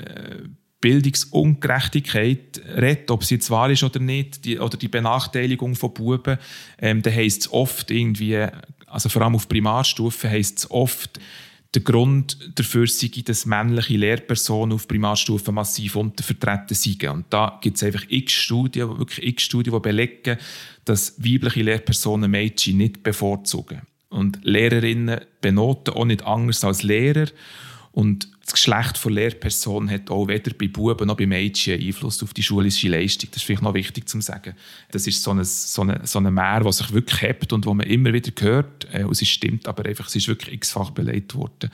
Bildungsungerechtigkeit 0.81 2.61
redet, 2.77 3.11
ob 3.11 3.25
sie 3.25 3.37
jetzt 3.37 3.51
wahr 3.51 3.71
ist 3.71 3.85
oder 3.85 4.01
nicht, 4.01 4.45
die, 4.45 4.59
oder 4.59 4.77
die 4.77 4.89
Benachteiligung 4.89 5.77
von 5.77 5.95
Buben, 5.95 6.39
ähm, 6.79 7.03
dann 7.03 7.15
heisst 7.15 7.43
es 7.43 7.53
oft 7.53 7.91
irgendwie, 7.91 8.47
also 8.87 9.09
vor 9.09 9.23
allem 9.23 9.37
auf 9.37 9.49
Primarstufe 9.49 10.29
heisst 10.29 10.59
es 10.59 10.71
oft, 10.71 11.21
der 11.75 11.83
Grund 11.83 12.37
dafür 12.55 12.87
sei, 12.87 13.11
dass 13.25 13.47
männliche 13.47 13.97
Lehrpersonen 13.97 14.75
auf 14.75 14.87
Primarstufe 14.87 15.53
massiv 15.53 15.97
untervertreten 15.97 16.75
sind. 16.75 17.05
Und 17.05 17.25
da 17.31 17.59
gibt 17.63 17.77
es 17.77 17.83
einfach 17.83 18.05
x 18.09 18.33
Studien, 18.33 18.99
wirklich 18.99 19.27
x 19.27 19.45
Studien, 19.45 19.73
die 19.73 19.81
belegen, 19.81 20.39
dass 20.85 21.15
weibliche 21.19 21.63
Lehrpersonen 21.63 22.31
Mädchen 22.31 22.77
nicht 22.77 23.03
bevorzugen. 23.03 23.83
Und 24.11 24.41
Lehrerinnen 24.43 25.23
benoten 25.41 25.95
auch 25.95 26.05
nicht 26.05 26.23
anders 26.27 26.63
als 26.65 26.83
Lehrer. 26.83 27.27
Und 27.93 28.29
das 28.45 28.55
Geschlecht 28.55 28.99
von 28.99 29.13
Lehrpersonen 29.13 29.91
hat 29.91 30.11
auch 30.11 30.27
weder 30.27 30.53
bei 30.55 30.67
Buben 30.67 31.07
noch 31.07 31.17
bei 31.17 31.27
Mädchen 31.27 31.81
Einfluss 31.81 32.23
auf 32.23 32.35
die 32.35 32.43
schulische 32.43 32.89
Leistung. 32.89 33.31
Das 33.31 33.43
ist 33.43 33.47
vielleicht 33.47 33.63
noch 33.63 33.75
wichtig 33.75 34.09
zu 34.09 34.21
sagen. 34.21 34.55
Das 34.91 35.07
ist 35.07 35.23
so 35.23 35.31
eine, 35.31 35.45
so 35.45 35.83
eine, 35.83 36.01
so 36.05 36.19
eine 36.19 36.31
Mehr, 36.31 36.61
die 36.61 36.73
sich 36.73 36.93
wirklich 36.93 37.23
hebt 37.23 37.53
und 37.53 37.67
wo 37.67 37.75
man 37.75 37.87
immer 37.87 38.13
wieder 38.13 38.33
hört. 38.41 38.89
Äh, 38.93 39.05
und 39.05 39.13
es 39.13 39.29
stimmt, 39.29 39.69
aber 39.69 39.85
einfach, 39.85 40.09
es 40.09 40.17
ist 40.17 40.27
wirklich 40.27 40.55
x-fach 40.55 40.91
belegt 40.91 41.35
worden. 41.35 41.71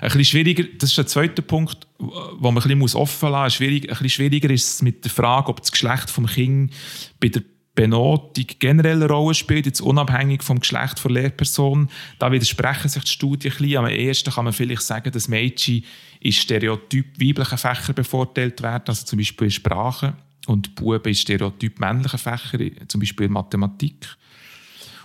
Ein 0.00 0.08
bisschen 0.08 0.24
schwieriger, 0.24 0.64
das 0.78 0.90
ist 0.90 0.98
der 0.98 1.06
zweite 1.06 1.40
Punkt, 1.40 1.86
wo 1.98 2.50
man 2.50 2.62
ein 2.62 2.78
bisschen 2.78 2.96
offen 2.96 3.30
lassen 3.30 3.44
muss. 3.44 3.54
Schwierig, 3.54 3.82
ein 3.84 3.88
bisschen 3.88 4.10
schwieriger 4.10 4.50
ist 4.50 4.74
es 4.74 4.82
mit 4.82 5.04
der 5.04 5.10
Frage, 5.10 5.48
ob 5.48 5.60
das 5.60 5.70
Geschlecht 5.70 6.16
des 6.16 6.34
Kindes 6.34 6.76
bei 7.20 7.28
der 7.28 7.42
Benotung 7.80 8.44
generell 8.58 8.96
eine 8.96 9.08
Rolle 9.08 9.32
spielt, 9.32 9.64
jetzt 9.64 9.80
unabhängig 9.80 10.42
vom 10.42 10.60
Geschlecht 10.60 11.02
der 11.02 11.12
Lehrperson. 11.12 11.88
Da 12.18 12.30
widersprechen 12.30 12.90
sich 12.90 13.04
die 13.04 13.10
Studien 13.10 13.52
ein 13.52 13.58
bisschen. 13.58 13.76
Am 13.78 13.86
ersten 13.86 14.30
kann 14.30 14.44
man 14.44 14.52
vielleicht 14.52 14.82
sagen, 14.82 15.10
dass 15.10 15.28
Mädchen 15.28 15.82
in 16.20 16.32
stereotyp 16.32 17.18
weiblichen 17.18 17.56
Fächern 17.56 17.94
bevorteilt 17.94 18.60
werden, 18.60 18.84
also 18.88 19.06
zum 19.06 19.18
Beispiel 19.18 19.46
in 19.46 19.50
Sprache, 19.52 20.12
und 20.46 20.74
Buben 20.74 21.08
in 21.08 21.14
stereotyp 21.14 21.80
männlichen 21.80 22.18
Fächern, 22.18 22.70
zum 22.86 23.00
Beispiel 23.00 23.26
in 23.26 23.32
Mathematik. 23.32 24.14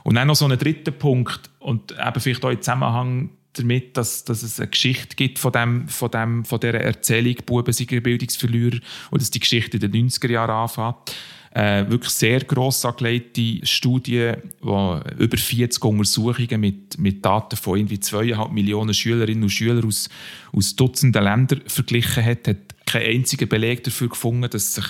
Und 0.03 0.15
dann 0.15 0.27
noch 0.27 0.35
so 0.35 0.43
einen 0.43 0.59
dritten 0.59 0.97
Punkt, 0.99 1.49
und 1.59 1.93
eben 1.93 2.19
vielleicht 2.19 2.43
auch 2.43 2.49
im 2.49 2.61
Zusammenhang 2.61 3.29
damit, 3.53 3.95
dass, 3.95 4.25
dass 4.25 4.43
es 4.43 4.59
eine 4.59 4.67
Geschichte 4.67 5.15
gibt 5.15 5.39
von, 5.39 5.53
dem, 5.53 5.87
von, 5.87 6.11
dem, 6.11 6.43
von 6.43 6.59
dieser 6.59 6.81
Erzählung 6.81 7.37
«Buben 7.45 7.71
sind 7.71 8.03
Bildungsverlierer» 8.03 8.79
und 9.11 9.21
dass 9.21 9.31
die 9.31 9.39
Geschichte 9.39 9.77
in 9.77 9.91
den 9.91 10.09
90er 10.09 10.29
Jahren 10.29 10.49
anfängt 10.49 11.15
äh, 11.55 11.89
wirklich 11.89 12.11
sehr 12.11 12.41
gross 12.41 12.83
angelegte 12.83 13.65
Studie, 13.65 14.33
die 14.61 15.23
über 15.23 15.37
40 15.37 15.83
Untersuchungen 15.85 16.59
mit, 16.59 16.97
mit 16.97 17.23
Daten 17.23 17.55
von 17.55 17.77
irgendwie 17.77 17.99
zweieinhalb 17.99 18.51
Millionen 18.51 18.93
Schülerinnen 18.93 19.43
und 19.43 19.49
Schülern 19.49 19.85
aus, 19.85 20.09
aus 20.51 20.75
Dutzenden 20.75 21.23
Ländern 21.23 21.61
verglichen 21.67 22.25
hat, 22.25 22.49
hat 22.49 22.57
keinen 22.85 23.15
einzigen 23.15 23.47
Beleg 23.47 23.85
dafür 23.85 24.09
gefunden, 24.09 24.49
dass 24.49 24.75
sich 24.75 24.85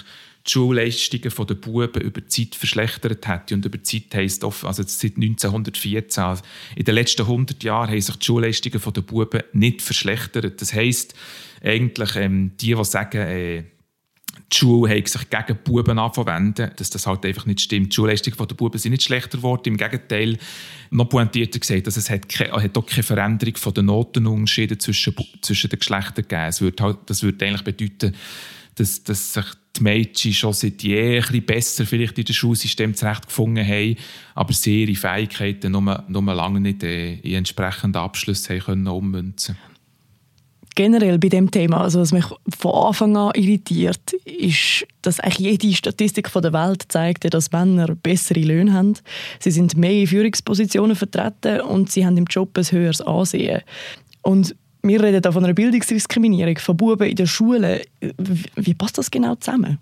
die 0.47 0.51
Schulleistungen 0.51 1.31
der 1.47 1.55
Buben 1.55 2.01
über 2.01 2.21
die 2.21 2.27
Zeit 2.27 2.55
verschlechtert 2.55 3.27
hätten. 3.27 3.55
Und 3.55 3.65
über 3.65 3.77
die 3.77 3.83
Zeit 3.83 4.15
heisst 4.15 4.43
oft, 4.43 4.65
also 4.65 4.81
seit 4.85 5.17
1914. 5.17 6.23
Also 6.23 6.43
in 6.75 6.83
den 6.83 6.95
letzten 6.95 7.23
100 7.23 7.63
Jahren 7.63 7.89
haben 7.91 8.01
sich 8.01 8.15
die 8.15 8.25
Schulleistungen 8.25 8.81
der 8.93 9.01
Buben 9.01 9.43
nicht 9.53 9.83
verschlechtert. 9.83 10.59
Das 10.59 10.73
heisst 10.73 11.13
eigentlich, 11.63 12.15
ähm, 12.15 12.51
die, 12.59 12.73
die 12.73 12.85
sagen, 12.85 13.21
äh, 13.21 13.63
die 14.51 14.57
Schule 14.57 14.95
hat 14.95 15.07
sich 15.07 15.29
gegen 15.29 15.57
Buben 15.63 15.99
anzuwenden, 15.99 16.71
dass 16.75 16.89
das 16.89 17.07
halt 17.07 17.25
einfach 17.25 17.45
nicht 17.45 17.61
stimmt. 17.61 17.91
Die 17.91 17.95
Schulleistungen 17.95 18.37
der 18.37 18.55
Buben 18.55 18.77
sind 18.77 18.91
nicht 18.91 19.03
schlechter 19.03 19.37
geworden, 19.37 19.69
im 19.69 19.77
Gegenteil, 19.77 20.37
noch 20.91 21.09
pointierter 21.09 21.59
gesagt, 21.59 21.87
dass 21.87 21.97
es 21.97 22.09
hat, 22.09 22.29
keine, 22.29 22.51
hat 22.51 22.77
auch 22.77 22.85
keine 22.85 23.03
Veränderung 23.03 23.55
von 23.57 23.73
den 23.73 23.85
Notenunterschieden 23.85 24.79
zwischen, 24.79 25.15
zwischen 25.41 25.69
den 25.69 25.79
Geschlechtern 25.79 26.15
gegeben. 26.27 26.47
Es 26.47 26.61
würde 26.61 26.83
halt, 26.83 26.97
das 27.07 27.23
würde 27.23 27.45
eigentlich 27.45 27.63
bedeuten, 27.63 28.15
dass, 28.75 29.03
dass 29.03 29.33
sich 29.33 29.45
die 29.77 29.83
Mädchen 29.83 30.33
schon 30.33 30.53
seit 30.53 30.83
je 30.83 31.21
ein 31.21 31.45
besser 31.45 31.85
vielleicht 31.85 32.17
in 32.17 32.25
das 32.25 32.35
Schulsystem 32.35 32.93
zurechtgefunden 32.95 33.65
haben, 33.65 33.95
aber 34.33 34.53
sie 34.53 34.83
ihre 34.83 34.95
Fähigkeiten 34.95 35.71
nur, 35.71 36.03
nur 36.07 36.33
lange 36.33 36.59
nicht 36.59 36.83
äh, 36.83 37.15
in 37.15 37.35
entsprechenden 37.35 37.97
Abschlüsse 37.97 38.59
haben 38.59 38.87
ummünzen 38.87 39.55
können 39.55 39.74
generell 40.75 41.17
bei 41.17 41.29
dem 41.29 41.49
Thema, 41.49 41.81
also 41.81 41.99
was 42.01 42.11
mich 42.11 42.25
von 42.57 42.71
Anfang 42.71 43.15
an 43.17 43.31
irritiert, 43.33 44.13
ist, 44.25 44.85
dass 45.01 45.19
eigentlich 45.19 45.63
jede 45.63 45.75
Statistik 45.75 46.29
von 46.29 46.41
der 46.41 46.53
Welt 46.53 46.85
zeigt, 46.89 47.33
dass 47.33 47.51
Männer 47.51 47.95
bessere 47.95 48.41
Löhne 48.41 48.73
haben. 48.73 48.93
Sie 49.39 49.51
sind 49.51 49.77
mehr 49.77 49.91
in 49.91 50.07
Führungspositionen 50.07 50.95
vertreten 50.95 51.61
und 51.61 51.91
sie 51.91 52.05
haben 52.05 52.17
im 52.17 52.25
Job 52.25 52.57
ein 52.57 52.65
höheres 52.65 53.01
Ansehen. 53.01 53.61
Und 54.21 54.55
wir 54.83 55.01
reden 55.01 55.21
da 55.21 55.31
von 55.31 55.43
einer 55.43 55.53
Bildungsdiskriminierung 55.53 56.57
von 56.59 56.77
Buben 56.77 57.07
in 57.07 57.15
der 57.15 57.25
Schule. 57.25 57.81
Wie 58.55 58.73
passt 58.73 58.97
das 58.97 59.09
genau 59.09 59.35
zusammen? 59.35 59.79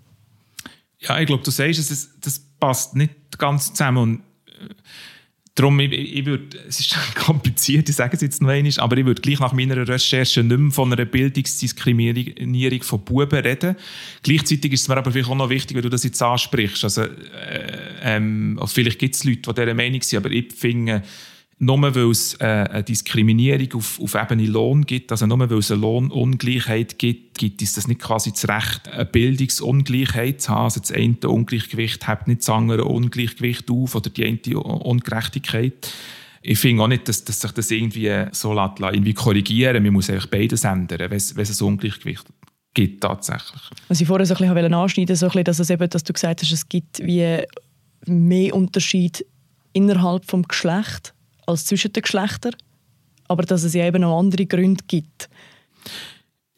Ja, 1.00 1.18
ich 1.20 1.26
glaube, 1.26 1.42
du 1.42 1.50
sagst 1.50 1.90
das 1.90 2.40
passt 2.58 2.96
nicht 2.96 3.38
ganz 3.38 3.70
zusammen. 3.70 4.02
Und 4.02 4.20
äh, 4.46 4.74
Darum, 5.56 5.78
ich, 5.78 5.92
ich 5.92 6.26
würde, 6.26 6.58
es 6.68 6.80
ist 6.80 6.96
kompliziert, 7.14 7.88
ich 7.88 7.94
sage 7.94 8.16
es 8.16 8.22
jetzt 8.22 8.42
noch 8.42 8.48
einmal, 8.48 8.72
aber 8.78 8.96
ich 8.96 9.06
würde 9.06 9.22
gleich 9.22 9.38
nach 9.38 9.52
meiner 9.52 9.86
Recherche 9.86 10.42
nicht 10.42 10.58
mehr 10.58 10.72
von 10.72 10.92
einer 10.92 11.04
Bildungsdiskriminierung 11.04 12.82
von 12.82 13.04
Buben 13.04 13.38
reden. 13.38 13.76
Gleichzeitig 14.24 14.72
ist 14.72 14.82
es 14.82 14.88
mir 14.88 14.96
aber 14.96 15.12
vielleicht 15.12 15.30
auch 15.30 15.36
noch 15.36 15.50
wichtig, 15.50 15.76
wenn 15.76 15.82
du 15.82 15.90
das 15.90 16.02
jetzt 16.02 16.20
ansprichst. 16.20 16.82
Also, 16.82 17.02
äh, 17.02 17.08
ähm, 18.02 18.58
also 18.60 18.74
vielleicht 18.74 18.98
gibt 18.98 19.14
es 19.14 19.22
Leute, 19.22 19.42
die 19.42 19.60
dieser 19.60 19.74
Meinung 19.74 20.02
sind, 20.02 20.18
aber 20.18 20.30
ich 20.32 20.52
finde, 20.52 21.02
nur 21.64 21.94
weil 21.94 22.10
es 22.10 22.34
äh, 22.40 22.44
eine 22.44 22.82
Diskriminierung 22.84 23.72
auf, 23.74 24.00
auf 24.00 24.14
Ebene 24.14 24.46
Lohn 24.46 24.84
gibt, 24.84 25.10
also 25.10 25.26
nur 25.26 25.38
weil 25.38 25.58
es 25.58 25.70
eine 25.70 25.80
Lohnungleichheit 25.80 26.98
gibt, 26.98 27.38
gibt 27.38 27.62
es 27.62 27.72
das 27.72 27.88
nicht 27.88 28.00
quasi 28.00 28.32
das 28.32 28.48
Recht, 28.48 28.88
eine 28.88 29.06
Bildungsungleichheit 29.06 30.42
zu 30.42 30.50
haben. 30.50 30.64
Also 30.64 30.80
das 30.80 30.92
eine 30.92 31.16
Ungleichgewicht 31.28 32.06
hebt 32.06 32.28
nicht 32.28 32.40
das 32.42 32.50
andere 32.50 32.84
Ungleichgewicht 32.84 33.70
auf 33.70 33.94
oder 33.94 34.10
die 34.10 34.24
eine 34.24 34.60
Ungerechtigkeit. 34.60 35.90
Ich 36.42 36.58
finde 36.58 36.82
auch 36.82 36.88
nicht, 36.88 37.08
dass, 37.08 37.24
dass 37.24 37.40
sich 37.40 37.52
das 37.52 37.70
irgendwie 37.70 38.26
so 38.32 38.52
lässt, 38.52 38.80
irgendwie 38.80 39.14
korrigieren 39.14 39.82
Man 39.82 39.94
muss 39.94 40.10
eigentlich 40.10 40.30
beides 40.30 40.64
ändern, 40.64 41.10
wenn 41.10 41.16
es, 41.16 41.34
ein 41.34 41.66
Ungleichgewicht 41.66 42.26
gibt 42.74 43.02
tatsächlich. 43.02 43.62
Was 43.88 44.00
ich 44.00 44.06
vorher 44.06 44.26
so 44.26 44.34
ein 44.34 44.54
bisschen 44.54 44.74
anschneiden 44.74 45.16
so 45.16 45.28
dass, 45.28 45.58
es 45.58 45.70
eben, 45.70 45.88
dass 45.88 46.04
du 46.04 46.12
gesagt 46.12 46.42
hast, 46.42 46.52
es 46.52 46.68
gibt 46.68 46.98
wie 46.98 47.42
mehr 48.06 48.54
Unterschied 48.54 49.24
innerhalb 49.72 50.26
des 50.26 50.42
Geschlechts 50.48 51.13
als 51.46 51.66
zwischen 51.66 51.92
den 51.92 52.02
Geschlechtern, 52.02 52.54
aber 53.28 53.42
dass 53.42 53.62
es 53.62 53.74
ja 53.74 53.86
eben 53.86 54.02
noch 54.02 54.18
andere 54.18 54.46
Gründe 54.46 54.84
gibt. 54.86 55.28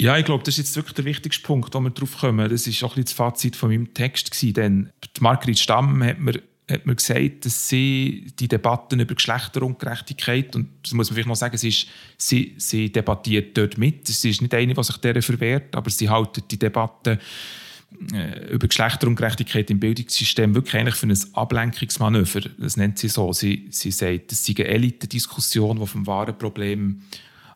Ja, 0.01 0.19
ich 0.19 0.27
glaube, 0.27 0.45
das 0.45 0.55
ist 0.55 0.67
jetzt 0.67 0.77
wirklich 0.77 0.95
der 0.95 1.07
wichtigste 1.07 1.43
Punkt, 1.43 1.75
wo 1.75 1.81
wir 1.81 1.91
drauf 1.91 2.19
kommen. 2.19 2.51
Das 2.51 2.67
ist 2.67 2.83
auch 2.85 2.97
ein 2.97 3.03
bisschen 3.03 3.05
das 3.05 3.13
Fazit 3.13 3.57
von 3.57 3.71
meinem 3.71 3.95
Text 3.95 4.31
gewesen, 4.31 4.55
denn 4.55 4.91
Margrit 5.21 5.59
Stamm 5.59 6.03
hat 6.05 6.19
mir, 6.19 6.43
hat 6.71 6.85
mir 6.85 6.95
gesagt, 6.95 7.47
dass 7.47 7.69
sie 7.69 8.31
die 8.39 8.49
Debatten 8.49 9.01
über 9.01 9.15
Geschlechterungerechtigkeit 9.15 10.55
und 10.55 10.69
das 10.83 10.93
muss 10.93 11.09
man 11.09 11.15
vielleicht 11.15 11.29
noch 11.29 11.37
sagen, 11.37 11.57
sie, 11.57 11.69
ist, 11.69 11.87
sie, 12.19 12.55
sie 12.59 12.93
debattiert 12.93 13.57
dort 13.57 13.79
mit. 13.79 14.07
Sie 14.07 14.31
ist 14.31 14.43
nicht 14.43 14.53
eine, 14.53 14.75
die 14.75 14.85
sich 14.85 14.97
deren 14.99 15.23
verwehrt, 15.23 15.75
aber 15.75 15.89
sie 15.89 16.11
haltet 16.11 16.51
die 16.51 16.59
Debatten 16.59 17.19
über 18.51 18.69
Geschlechterungerechtigkeit 18.69 19.71
im 19.71 19.81
Bildungssystem 19.81 20.55
wirklich 20.55 20.75
eigentlich 20.75 20.97
für 20.97 21.07
ein 21.07 21.35
Ablenkungsmanöver. 21.35 22.41
Das 22.59 22.77
nennt 22.77 22.99
sie 22.99 23.09
so. 23.09 23.33
Sie, 23.33 23.69
sie 23.71 23.91
sagt, 23.91 24.33
das 24.33 24.45
sei 24.45 24.55
eine 24.59 24.69
Elitendiskussion, 24.69 25.79
die 25.79 25.87
vom 25.87 26.07
wahren 26.07 26.37
Problem 26.37 27.03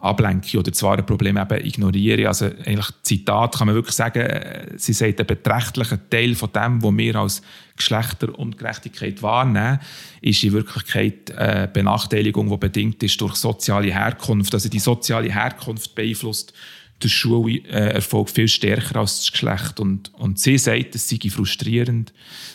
ablenke 0.00 0.58
oder 0.58 0.70
das 0.70 0.82
wahre 0.82 1.02
Problem 1.02 1.36
eben 1.36 1.66
ignoriere. 1.66 2.28
Also 2.28 2.46
eigentlich 2.46 2.88
Zitat 3.02 3.58
kann 3.58 3.66
man 3.66 3.74
wirklich 3.74 3.94
sagen, 3.94 4.20
äh, 4.20 4.66
sie 4.76 4.94
sagt, 4.94 5.20
ein 5.20 5.26
beträchtlicher 5.26 5.98
Teil 6.08 6.34
von 6.34 6.50
dem, 6.52 6.82
was 6.82 6.96
wir 6.96 7.16
als 7.16 7.42
Geschlechterungerechtigkeit 7.76 9.22
wahrnehmen, 9.22 9.78
ist 10.22 10.42
in 10.42 10.52
Wirklichkeit 10.52 11.36
eine 11.36 11.68
Benachteiligung, 11.68 12.48
die 12.48 12.56
bedingt 12.56 13.02
ist 13.02 13.20
durch 13.20 13.34
soziale 13.34 13.92
Herkunft. 13.92 14.54
Also 14.54 14.70
die 14.70 14.78
soziale 14.78 15.30
Herkunft 15.30 15.94
beeinflusst 15.94 16.54
der 17.02 17.08
Schulerfolg 17.08 18.30
viel 18.30 18.48
stärker 18.48 19.00
als 19.00 19.18
das 19.18 19.32
Geschlecht. 19.32 19.80
Und, 19.80 20.12
und 20.14 20.38
sie 20.38 20.58
sagt, 20.58 20.94
es 20.94 21.08
sei 21.08 21.18
frustrierend, 21.30 22.12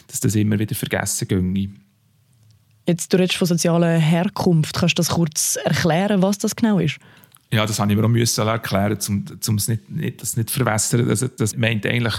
dass 0.08 0.20
das 0.20 0.36
immer 0.36 0.60
wieder 0.60 0.76
vergessen 0.76 1.28
ginge. 1.28 1.70
Jetzt, 2.88 3.12
du 3.12 3.18
redest 3.18 3.38
von 3.38 3.48
sozialer 3.48 3.98
Herkunft. 3.98 4.76
Kannst 4.76 4.98
du 4.98 5.00
das 5.00 5.10
kurz 5.10 5.58
erklären, 5.64 6.22
was 6.22 6.38
das 6.38 6.56
genau 6.56 6.80
ist? 6.80 6.98
Ja, 7.52 7.66
das 7.66 7.80
habe 7.80 7.92
ich 7.92 7.98
mir 7.98 8.04
auch 8.04 8.10
müssen 8.10 8.48
erklären, 8.48 8.98
um, 9.08 9.26
um 9.48 9.56
es 9.56 9.68
nicht, 9.68 9.90
nicht, 9.90 10.22
das 10.22 10.38
nicht 10.38 10.52
verwässern. 10.52 11.08
Das, 11.08 11.26
das 11.38 11.56
meint 11.56 11.86
eigentlich 11.86 12.16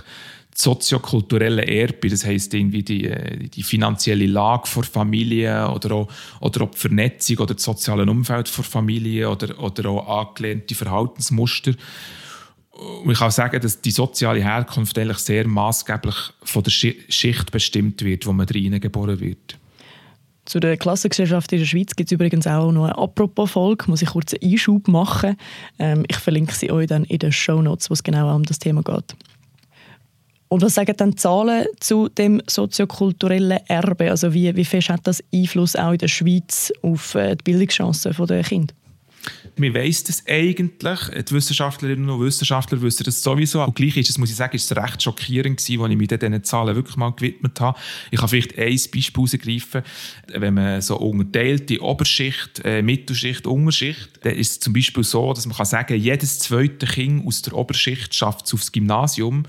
soziokulturelle 0.57 1.67
Erbe, 1.67 2.09
das 2.09 2.25
heisst 2.25 2.55
irgendwie 2.55 2.83
die, 2.83 3.05
äh, 3.05 3.49
die 3.49 3.63
finanzielle 3.63 4.27
Lage 4.27 4.69
der 4.75 4.85
Familie 4.85 5.71
oder 5.71 5.95
auch, 5.95 6.09
oder 6.41 6.63
auch 6.63 6.71
die 6.71 6.79
Vernetzung 6.79 7.39
oder 7.39 7.55
das 7.55 7.65
soziale 7.65 8.11
Umfeld 8.11 8.57
der 8.57 8.65
Familie 8.65 9.31
oder, 9.31 9.59
oder 9.63 9.91
auch 9.91 10.29
angelehnte 10.29 10.75
Verhaltensmuster. 10.75 11.73
Und 12.71 13.11
ich 13.11 13.19
kann 13.19 13.31
sagen, 13.31 13.61
dass 13.61 13.81
die 13.81 13.91
soziale 13.91 14.43
Herkunft 14.43 14.99
eigentlich 14.99 15.19
sehr 15.19 15.47
maßgeblich 15.47 16.17
von 16.43 16.63
der 16.63 16.71
Schicht 16.71 17.51
bestimmt 17.51 18.03
wird, 18.03 18.27
wo 18.27 18.33
man 18.33 18.47
geboren 18.47 19.21
wird. 19.21 19.59
Zu 20.47 20.61
der 20.61 20.77
Klassengesellschaft 20.77 21.53
in 21.53 21.59
der 21.59 21.67
Schweiz 21.67 21.97
gibt 21.97 22.11
es 22.11 22.13
übrigens 22.13 22.47
auch 22.47 22.71
noch 22.71 22.85
eine 22.85 22.97
Apropos-Folge, 22.97 23.87
muss 23.89 24.03
ich 24.03 24.11
kurz 24.11 24.33
einen 24.33 24.53
Einschub 24.53 24.87
machen. 24.87 25.37
Ähm, 25.79 26.05
ich 26.07 26.17
verlinke 26.17 26.55
sie 26.55 26.71
euch 26.71 26.87
dann 26.87 27.05
in 27.05 27.19
den 27.19 27.33
Show 27.33 27.61
Notes, 27.61 27.91
wo 27.91 27.95
es 27.95 28.03
genau 28.05 28.35
um 28.35 28.45
das 28.45 28.61
Thema 28.61 28.83
geht. 28.83 29.17
Und 30.49 30.63
was 30.63 30.75
sagen 30.75 30.95
dann 30.97 31.17
Zahlen 31.17 31.67
zu 31.81 32.09
dem 32.09 32.41
soziokulturellen 32.49 33.59
Erbe? 33.67 34.11
Also 34.11 34.33
wie, 34.33 34.55
wie 34.55 34.65
fest 34.65 34.91
hat 34.91 35.07
das 35.07 35.23
Einfluss 35.35 35.75
auch 35.75 35.93
in 35.93 35.99
der 35.99 36.09
Schweiz 36.09 36.73
auf 36.83 37.15
äh, 37.15 37.35
die 37.37 37.43
Bildungschancen 37.43 38.15
der 38.27 38.43
Kinder? 38.45 38.75
Man 39.59 39.75
weiss 39.75 40.05
das 40.05 40.23
eigentlich. 40.29 41.01
Die 41.29 41.35
Wissenschaftlerinnen 41.35 42.11
und 42.11 42.21
Wissenschaftler 42.21 42.81
wissen 42.83 43.05
das 43.05 43.23
sowieso. 43.23 43.63
Und 43.65 43.75
gleich 43.75 43.97
ist 43.97 44.11
es, 44.11 44.19
muss 44.19 44.31
ich 44.31 44.37
sagen, 44.37 44.55
ist 44.55 44.71
es 44.71 44.77
recht 44.77 45.03
schockierend 45.03 45.57
gewesen, 45.57 45.83
als 45.83 45.91
ich 45.91 45.97
mich 45.97 46.09
diesen 46.09 46.45
Zahlen 46.45 46.77
wirklich 46.77 46.97
mal 46.97 47.11
gewidmet 47.11 47.59
habe. 47.61 47.79
Ich 48.11 48.21
kann 48.21 48.29
vielleicht 48.29 48.59
ein 48.59 48.67
Beispiel 48.67 49.13
herausgreifen. 49.15 49.83
Wenn 50.29 50.55
man 50.55 50.83
so 50.83 50.99
unterteilt, 50.99 51.71
die 51.71 51.81
Oberschicht, 51.81 52.61
äh, 52.65 52.83
Mittelschicht, 52.83 53.47
Unterschicht, 53.47 54.11
dann 54.23 54.35
ist 54.35 54.51
es 54.53 54.61
zum 54.61 54.75
Beispiel 54.75 55.05
so, 55.05 55.33
dass 55.33 55.47
man 55.47 55.57
kann 55.57 55.67
sagen, 55.67 55.99
jedes 55.99 56.39
zweite 56.39 56.87
Kind 56.87 57.27
aus 57.27 57.43
der 57.43 57.55
Oberschicht 57.55 58.15
schafft 58.15 58.47
es 58.47 58.55
aufs 58.55 58.71
Gymnasium 58.71 59.45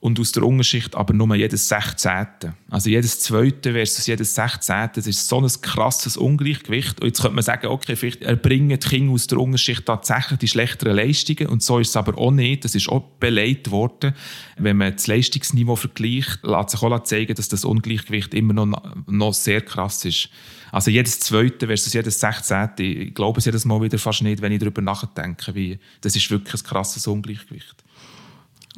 und 0.00 0.20
aus 0.20 0.30
der 0.30 0.44
Unterschicht 0.44 0.94
aber 0.94 1.12
nur 1.12 1.34
jedes 1.34 1.68
16. 1.68 2.26
Also 2.70 2.88
jedes 2.88 3.18
Zweite 3.18 3.72
versus 3.72 4.06
jedes 4.06 4.32
16. 4.34 4.90
Das 4.94 5.08
ist 5.08 5.26
so 5.26 5.40
ein 5.40 5.48
krasses 5.60 6.16
Ungleichgewicht. 6.16 7.00
Und 7.00 7.08
jetzt 7.08 7.20
könnte 7.20 7.34
man 7.34 7.42
sagen, 7.42 7.66
okay, 7.66 7.96
vielleicht 7.96 8.22
erbringen 8.22 8.78
die 8.78 8.88
Kinder 8.88 9.12
aus 9.12 9.26
der 9.26 9.38
Unterschicht 9.38 9.86
tatsächlich 9.86 10.38
die 10.38 10.46
schlechteren 10.46 10.94
Leistungen. 10.94 11.48
Und 11.48 11.64
so 11.64 11.80
ist 11.80 11.88
es 11.88 11.96
aber 11.96 12.16
auch 12.16 12.30
nicht. 12.30 12.64
Das 12.64 12.76
ist 12.76 12.88
auch 12.88 13.02
beleidigt 13.18 13.72
worden. 13.72 14.14
Wenn 14.56 14.76
man 14.76 14.92
das 14.92 15.08
Leistungsniveau 15.08 15.74
vergleicht, 15.74 16.44
lässt 16.44 16.70
sich 16.70 16.82
auch 16.82 17.02
zeigen, 17.02 17.34
dass 17.34 17.48
das 17.48 17.64
Ungleichgewicht 17.64 18.34
immer 18.34 18.52
noch, 18.52 18.80
noch 19.06 19.34
sehr 19.34 19.62
krass 19.62 20.04
ist. 20.04 20.28
Also 20.70 20.92
jedes 20.92 21.18
Zweite 21.18 21.66
versus 21.66 21.92
jedes 21.92 22.20
16. 22.20 22.68
Ich 22.78 23.14
glaube 23.14 23.38
es 23.38 23.46
jedes 23.46 23.64
Mal 23.64 23.82
wieder 23.82 23.98
fast 23.98 24.22
nicht, 24.22 24.42
wenn 24.42 24.52
ich 24.52 24.60
darüber 24.60 24.82
nachdenke. 24.82 25.56
Wie, 25.56 25.80
das 26.02 26.14
ist 26.14 26.30
wirklich 26.30 26.62
ein 26.62 26.66
krasses 26.66 27.06
Ungleichgewicht. 27.08 27.82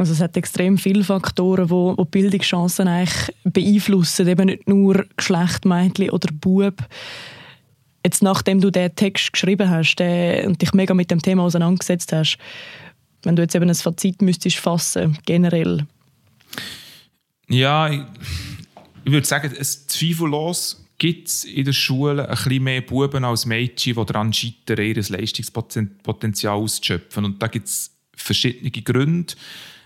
Also 0.00 0.14
es 0.14 0.20
hat 0.20 0.34
extrem 0.38 0.78
viele 0.78 1.04
Faktoren, 1.04 1.68
die, 1.68 2.02
die 2.02 2.08
Bildungschancen 2.10 2.88
eigentlich 2.88 3.36
beeinflussen, 3.44 4.26
eben 4.26 4.46
nicht 4.46 4.66
nur 4.66 5.04
Geschlecht, 5.14 5.66
Mädchen 5.66 6.08
oder 6.08 6.32
Bub. 6.32 6.82
Jetzt, 8.02 8.22
nachdem 8.22 8.62
du 8.62 8.70
den 8.70 8.96
Text 8.96 9.30
geschrieben 9.34 9.68
hast 9.68 9.96
der, 9.96 10.46
und 10.46 10.62
dich 10.62 10.72
mega 10.72 10.94
mit 10.94 11.10
dem 11.10 11.20
Thema 11.20 11.42
auseinandergesetzt 11.42 12.14
hast, 12.14 12.38
wenn 13.24 13.36
du 13.36 13.42
jetzt 13.42 13.54
eben 13.54 13.68
ein 13.68 13.74
Fazit 13.74 14.22
müsstest 14.22 14.56
fassen, 14.56 15.18
generell. 15.26 15.86
Ja, 17.50 17.90
ich, 17.90 18.00
ich 19.04 19.12
würde 19.12 19.26
sagen, 19.26 19.52
es 19.54 19.86
zweifellos 19.86 20.82
gibt 20.96 21.28
es 21.28 21.44
in 21.44 21.66
der 21.66 21.74
Schule 21.74 22.26
ein 22.26 22.36
bisschen 22.36 22.62
mehr 22.62 22.80
Buben 22.80 23.24
als 23.24 23.44
Mädchen, 23.44 23.96
die 23.96 24.06
daran 24.06 24.32
scheitern, 24.32 24.82
ihr 24.82 24.94
Leistungspotenzial 24.94 26.54
auszuschöpfen. 26.54 27.26
Und 27.26 27.42
da 27.42 27.48
gibt 27.48 27.68
es 27.68 27.94
verschiedene 28.16 28.70
Gründe. 28.70 29.34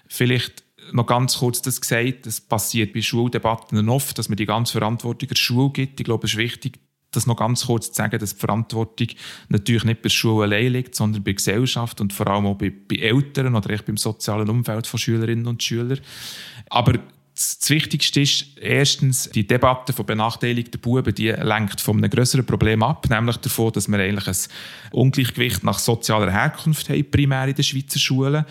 Vielleicht 0.08 0.64
noch 0.92 1.06
ganz 1.06 1.38
kurz 1.38 1.62
das 1.62 1.80
gesagt, 1.80 2.26
das 2.26 2.40
passiert 2.40 2.92
bei 2.92 3.00
Schuldebatten 3.00 3.88
oft, 3.88 4.18
dass 4.18 4.28
man 4.28 4.36
die 4.36 4.46
ganze 4.46 4.72
Verantwortung 4.72 5.28
der 5.28 5.36
Schule 5.36 5.70
gibt. 5.70 6.00
Ich 6.00 6.04
glaube, 6.04 6.26
es 6.26 6.32
ist 6.32 6.38
wichtig, 6.38 6.78
das 7.10 7.26
noch 7.26 7.36
ganz 7.36 7.66
kurz 7.66 7.88
zu 7.88 7.94
sagen, 7.94 8.18
dass 8.18 8.34
die 8.34 8.40
Verantwortung 8.40 9.08
natürlich 9.48 9.84
nicht 9.84 10.02
bei 10.02 10.08
der 10.08 10.14
Schule 10.14 10.44
allein 10.44 10.72
liegt, 10.72 10.94
sondern 10.94 11.22
bei 11.22 11.30
der 11.30 11.34
Gesellschaft 11.34 12.00
und 12.00 12.12
vor 12.12 12.26
allem 12.26 12.46
auch 12.46 12.56
bei, 12.56 12.70
bei 12.70 12.96
Eltern 12.96 13.54
oder 13.54 13.76
beim 13.78 13.96
sozialen 13.96 14.48
Umfeld 14.48 14.86
von 14.86 14.98
Schülerinnen 14.98 15.46
und 15.46 15.62
Schülern. 15.62 16.00
Aber 16.70 16.98
das 17.34 17.68
Wichtigste 17.68 18.20
ist 18.20 18.58
erstens, 18.60 19.28
die 19.30 19.46
Debatte 19.46 19.92
von 19.92 20.06
benachteiligten 20.06 20.80
Buben, 20.80 21.12
die 21.14 21.30
lenkt 21.30 21.80
von 21.80 21.96
einem 21.98 22.08
größeren 22.08 22.46
Problem 22.46 22.82
ab, 22.82 23.10
nämlich 23.10 23.38
davon, 23.38 23.72
dass 23.72 23.88
wir 23.88 23.98
eigentlich 23.98 24.28
ein 24.28 24.36
Ungleichgewicht 24.92 25.64
nach 25.64 25.80
sozialer 25.80 26.30
Herkunft 26.30 26.88
haben, 26.88 27.10
primär 27.10 27.48
in 27.48 27.54
den 27.54 27.64
Schweizer 27.64 27.98
Schulen. 27.98 28.44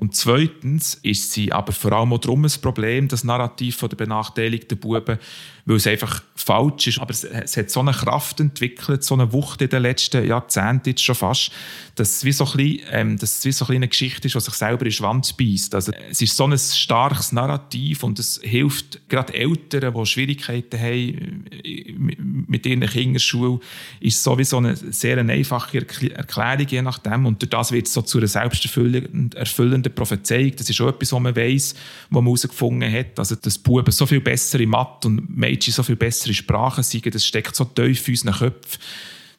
Und 0.00 0.14
zweitens 0.14 0.94
ist 1.02 1.32
sie 1.32 1.52
aber 1.52 1.72
vor 1.72 1.92
allem 1.92 2.12
auch 2.12 2.18
darum 2.18 2.44
ein 2.44 2.52
Problem, 2.62 3.08
das 3.08 3.24
Narrativ 3.24 3.78
der 3.80 3.96
benachteiligten 3.96 4.78
Buben, 4.78 5.18
weil 5.64 5.76
es 5.76 5.86
einfach 5.86 6.22
falsch 6.36 6.86
ist. 6.86 7.00
Aber 7.00 7.10
es, 7.10 7.24
es, 7.24 7.56
hat 7.56 7.70
so 7.70 7.80
eine 7.80 7.90
Kraft 7.90 8.38
entwickelt, 8.38 9.02
so 9.02 9.14
eine 9.14 9.32
Wucht 9.32 9.60
in 9.60 9.68
den 9.68 9.82
letzten 9.82 10.26
Jahrzehnten 10.26 10.90
jetzt 10.90 11.02
schon 11.02 11.16
fast, 11.16 11.50
dass 11.96 12.16
es 12.16 12.24
wie 12.24 12.32
so 12.32 12.44
ein 12.44 12.56
bisschen, 12.56 12.80
ähm, 12.92 13.18
dass 13.18 13.38
es 13.38 13.44
wie 13.44 13.52
so 13.52 13.66
ein 13.66 13.76
eine 13.76 13.88
Geschichte 13.88 14.28
ist, 14.28 14.34
die 14.34 14.40
sich 14.40 14.54
selber 14.54 14.82
in 14.82 14.90
den 14.90 14.92
Schwanz 14.92 15.32
beißt. 15.32 15.74
Also, 15.74 15.92
es 16.10 16.22
ist 16.22 16.36
so 16.36 16.46
ein 16.46 16.56
starkes 16.56 17.32
Narrativ 17.32 18.02
und 18.02 18.18
es 18.18 18.40
hilft 18.42 19.08
gerade 19.08 19.34
Eltern, 19.34 19.92
die 19.92 20.06
Schwierigkeiten 20.06 20.78
haben 20.78 21.44
äh, 21.64 21.94
mit 21.98 22.66
ihren 22.66 22.80
Kinderschule, 22.80 23.60
ist 24.00 24.22
sowieso 24.22 24.58
eine 24.58 24.76
sehr 24.76 25.18
einfache 25.18 25.78
Erklärung, 26.14 26.66
je 26.68 26.82
nachdem. 26.82 27.26
Und 27.26 27.42
durch 27.42 27.50
das 27.50 27.72
wird 27.72 27.88
es 27.88 27.92
so 27.92 28.02
zu 28.02 28.18
einer 28.18 28.28
selbsterfüllenden 28.28 29.87
der 29.88 29.94
Prophezeiung. 29.94 30.52
Das 30.56 30.68
ist 30.68 30.80
auch 30.80 30.88
etwas, 30.88 31.12
was 31.12 31.20
man 31.20 31.36
weiss, 31.36 31.74
was 31.74 32.10
man 32.10 32.24
herausgefunden 32.24 32.92
hat. 32.92 33.18
Also, 33.18 33.34
dass 33.34 33.58
Buben 33.58 33.92
so 33.92 34.06
viel 34.06 34.20
bessere 34.20 34.66
Mathe 34.66 35.08
und 35.08 35.36
Mädchen 35.36 35.72
so 35.72 35.82
viel 35.82 35.96
bessere 35.96 36.34
Sprachen 36.34 36.82
sind, 36.82 37.14
das 37.14 37.24
steckt 37.24 37.54
so 37.54 37.64
tief 37.64 38.06
in 38.08 38.14
unseren 38.14 38.34
Köpfen 38.34 38.80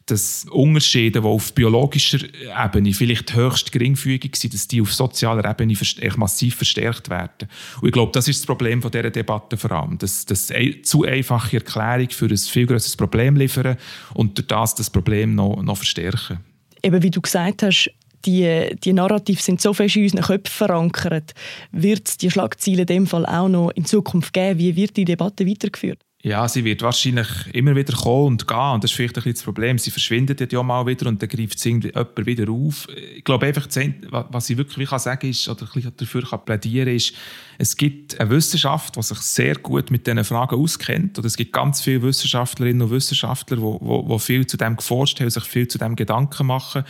dass 0.09 0.45
Unterschiede, 0.49 1.21
die 1.21 1.27
auf 1.27 1.53
biologischer 1.53 2.19
Ebene 2.65 2.93
vielleicht 2.93 3.35
höchst 3.35 3.71
geringfügig 3.71 4.35
sind, 4.35 4.53
dass 4.53 4.67
die 4.67 4.81
auf 4.81 4.93
sozialer 4.93 5.49
Ebene 5.49 5.77
massiv 6.17 6.55
verstärkt 6.55 7.09
werden. 7.09 7.47
Und 7.81 7.87
ich 7.87 7.93
glaube, 7.93 8.11
das 8.11 8.27
ist 8.27 8.39
das 8.39 8.45
Problem 8.45 8.81
von 8.81 8.91
dieser 8.91 9.11
Debatte 9.11 9.57
vor 9.57 9.71
allem, 9.71 9.97
dass, 9.97 10.25
dass 10.25 10.51
zu 10.83 11.03
einfache 11.03 11.57
Erklärung 11.57 12.09
für 12.09 12.25
ein 12.25 12.37
viel 12.37 12.65
größeres 12.65 12.95
Problem 12.95 13.35
liefern 13.35 13.77
und 14.13 14.37
durch 14.37 14.47
das 14.47 14.75
das 14.75 14.89
Problem 14.89 15.35
noch, 15.35 15.61
noch 15.61 15.77
verstärken. 15.77 16.39
Eben 16.81 17.03
wie 17.03 17.11
du 17.11 17.21
gesagt 17.21 17.63
hast, 17.63 17.91
die, 18.25 18.75
die 18.83 18.93
Narrative 18.93 19.41
sind 19.41 19.61
so 19.61 19.73
fest 19.73 19.95
in 19.95 20.03
unseren 20.03 20.23
Köpfen 20.23 20.67
verankert. 20.67 21.33
Wird 21.71 22.07
es 22.07 22.17
die 22.17 22.31
Schlagzeilen 22.31 22.79
in 22.79 22.85
dem 22.85 23.07
Fall 23.07 23.25
auch 23.25 23.49
noch 23.49 23.71
in 23.71 23.85
Zukunft 23.85 24.33
geben? 24.33 24.59
Wie 24.59 24.75
wird 24.75 24.97
die 24.97 25.05
Debatte 25.05 25.47
weitergeführt? 25.47 25.99
Ja, 26.21 26.49
sie 26.49 26.65
wird 26.65 26.81
wahrscheinlich 26.81 27.29
immer 27.53 27.77
wieder 27.77 27.93
kommen 27.93 28.27
und 28.27 28.45
gehen. 28.45 28.73
Und 28.73 28.83
das 28.83 28.91
ist 28.91 28.97
vielleicht 28.97 29.15
ein 29.15 29.23
bisschen 29.23 29.35
das 29.35 29.43
Problem. 29.43 29.77
Sie 29.77 29.89
verschwindet 29.89 30.51
ja 30.51 30.61
mal 30.61 30.85
wieder 30.85 31.07
und 31.07 31.21
dann 31.21 31.29
greift 31.29 31.65
irgendwie 31.65 31.93
jemand 31.95 32.25
wieder 32.25 32.51
auf. 32.51 32.89
Ich 33.15 33.23
glaube 33.23 33.45
einfach, 33.45 33.67
was 34.29 34.49
ich 34.49 34.57
wirklich 34.57 34.89
sagen 34.89 35.31
kann, 35.31 35.55
oder 35.55 35.91
dafür 35.95 36.23
kann 36.23 36.43
plädieren 36.43 36.89
ist, 36.89 37.13
es 37.57 37.77
gibt 37.77 38.19
eine 38.19 38.29
Wissenschaft, 38.31 38.97
die 38.97 39.01
sich 39.01 39.17
sehr 39.19 39.55
gut 39.55 39.91
mit 39.91 40.07
diesen 40.07 40.25
Fragen 40.25 40.57
auskennt. 40.57 41.17
Und 41.17 41.25
es 41.25 41.37
gibt 41.37 41.53
ganz 41.53 41.79
viele 41.79 42.01
Wissenschaftlerinnen 42.01 42.81
und 42.81 42.91
Wissenschaftler, 42.91 43.55
die, 43.57 44.19
viel 44.19 44.45
zu 44.45 44.57
dem 44.57 44.75
geforscht 44.75 45.21
haben, 45.21 45.29
sich 45.29 45.45
viel 45.45 45.69
zu 45.69 45.77
dem 45.77 45.95
Gedanken 45.95 46.47
machen. 46.47 46.83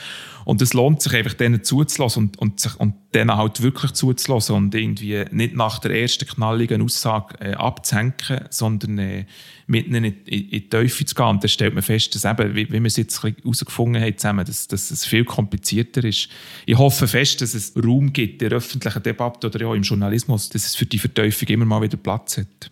Und 0.49 0.63
es 0.63 0.73
lohnt 0.73 0.99
sich 0.99 1.13
einfach, 1.13 1.35
denen 1.35 1.63
zuzulassen 1.63 2.23
und, 2.23 2.39
und, 2.39 2.59
sich, 2.59 2.75
und 2.79 2.95
denen 3.13 3.38
halt 3.38 3.62
wirklich 3.62 3.91
zuzulassen 3.91 4.55
und 4.55 4.73
irgendwie 4.73 5.23
nicht 5.29 5.53
nach 5.53 5.77
der 5.77 5.91
ersten 5.91 6.27
knalligen 6.27 6.81
Aussage 6.81 7.35
äh, 7.39 7.53
abzuhängen, 7.53 8.15
sondern 8.49 8.97
äh, 8.97 9.25
mit 9.67 9.85
ihnen 9.85 10.05
in, 10.05 10.13
in, 10.25 10.39
in, 10.45 10.49
die 10.49 10.67
Teufel 10.67 11.05
zu 11.05 11.13
gehen. 11.13 11.27
Und 11.27 11.43
dann 11.43 11.49
stellt 11.49 11.75
man 11.75 11.83
fest, 11.83 12.15
dass 12.15 12.25
eben, 12.25 12.55
wie, 12.55 12.67
wie 12.67 12.79
wir 12.79 12.85
es 12.85 12.97
jetzt 12.97 13.21
herausgefunden 13.21 14.01
haben 14.01 14.17
zusammen, 14.17 14.43
dass, 14.43 14.67
dass 14.67 14.89
es 14.89 15.05
viel 15.05 15.23
komplizierter 15.23 16.03
ist. 16.03 16.29
Ich 16.65 16.79
hoffe 16.79 17.07
fest, 17.07 17.41
dass 17.41 17.53
es 17.53 17.75
Raum 17.75 18.12
gibt 18.12 18.41
in 18.41 18.49
der 18.49 18.57
öffentlichen 18.57 19.03
Debatte 19.03 19.45
oder 19.45 19.67
auch 19.67 19.75
im 19.75 19.83
Journalismus, 19.83 20.49
dass 20.49 20.65
es 20.65 20.75
für 20.75 20.88
die 20.88 20.97
Verteufung 20.97 21.47
immer 21.49 21.65
mal 21.65 21.83
wieder 21.83 21.97
Platz 21.97 22.39
hat. 22.39 22.71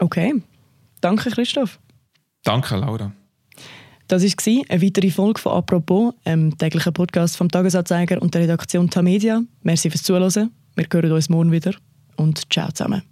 Okay. 0.00 0.34
Danke, 1.00 1.30
Christoph. 1.30 1.78
Danke, 2.44 2.76
Laura. 2.76 3.10
Das 4.10 4.24
war 4.24 4.62
eine 4.68 4.82
weitere 4.82 5.08
Folge 5.08 5.40
von 5.40 5.52
«Apropos», 5.52 6.14
einem 6.24 6.58
täglichen 6.58 6.92
Podcast 6.92 7.36
vom 7.36 7.48
Tagesanzeiger 7.48 8.20
und 8.20 8.34
der 8.34 8.42
Redaktion 8.42 8.90
Tamedia. 8.90 9.40
Merci 9.62 9.88
fürs 9.88 10.02
Zuhören. 10.02 10.50
Wir 10.74 10.86
hören 10.92 11.12
uns 11.12 11.28
morgen 11.28 11.52
wieder 11.52 11.74
und 12.16 12.52
ciao 12.52 12.72
zusammen. 12.72 13.02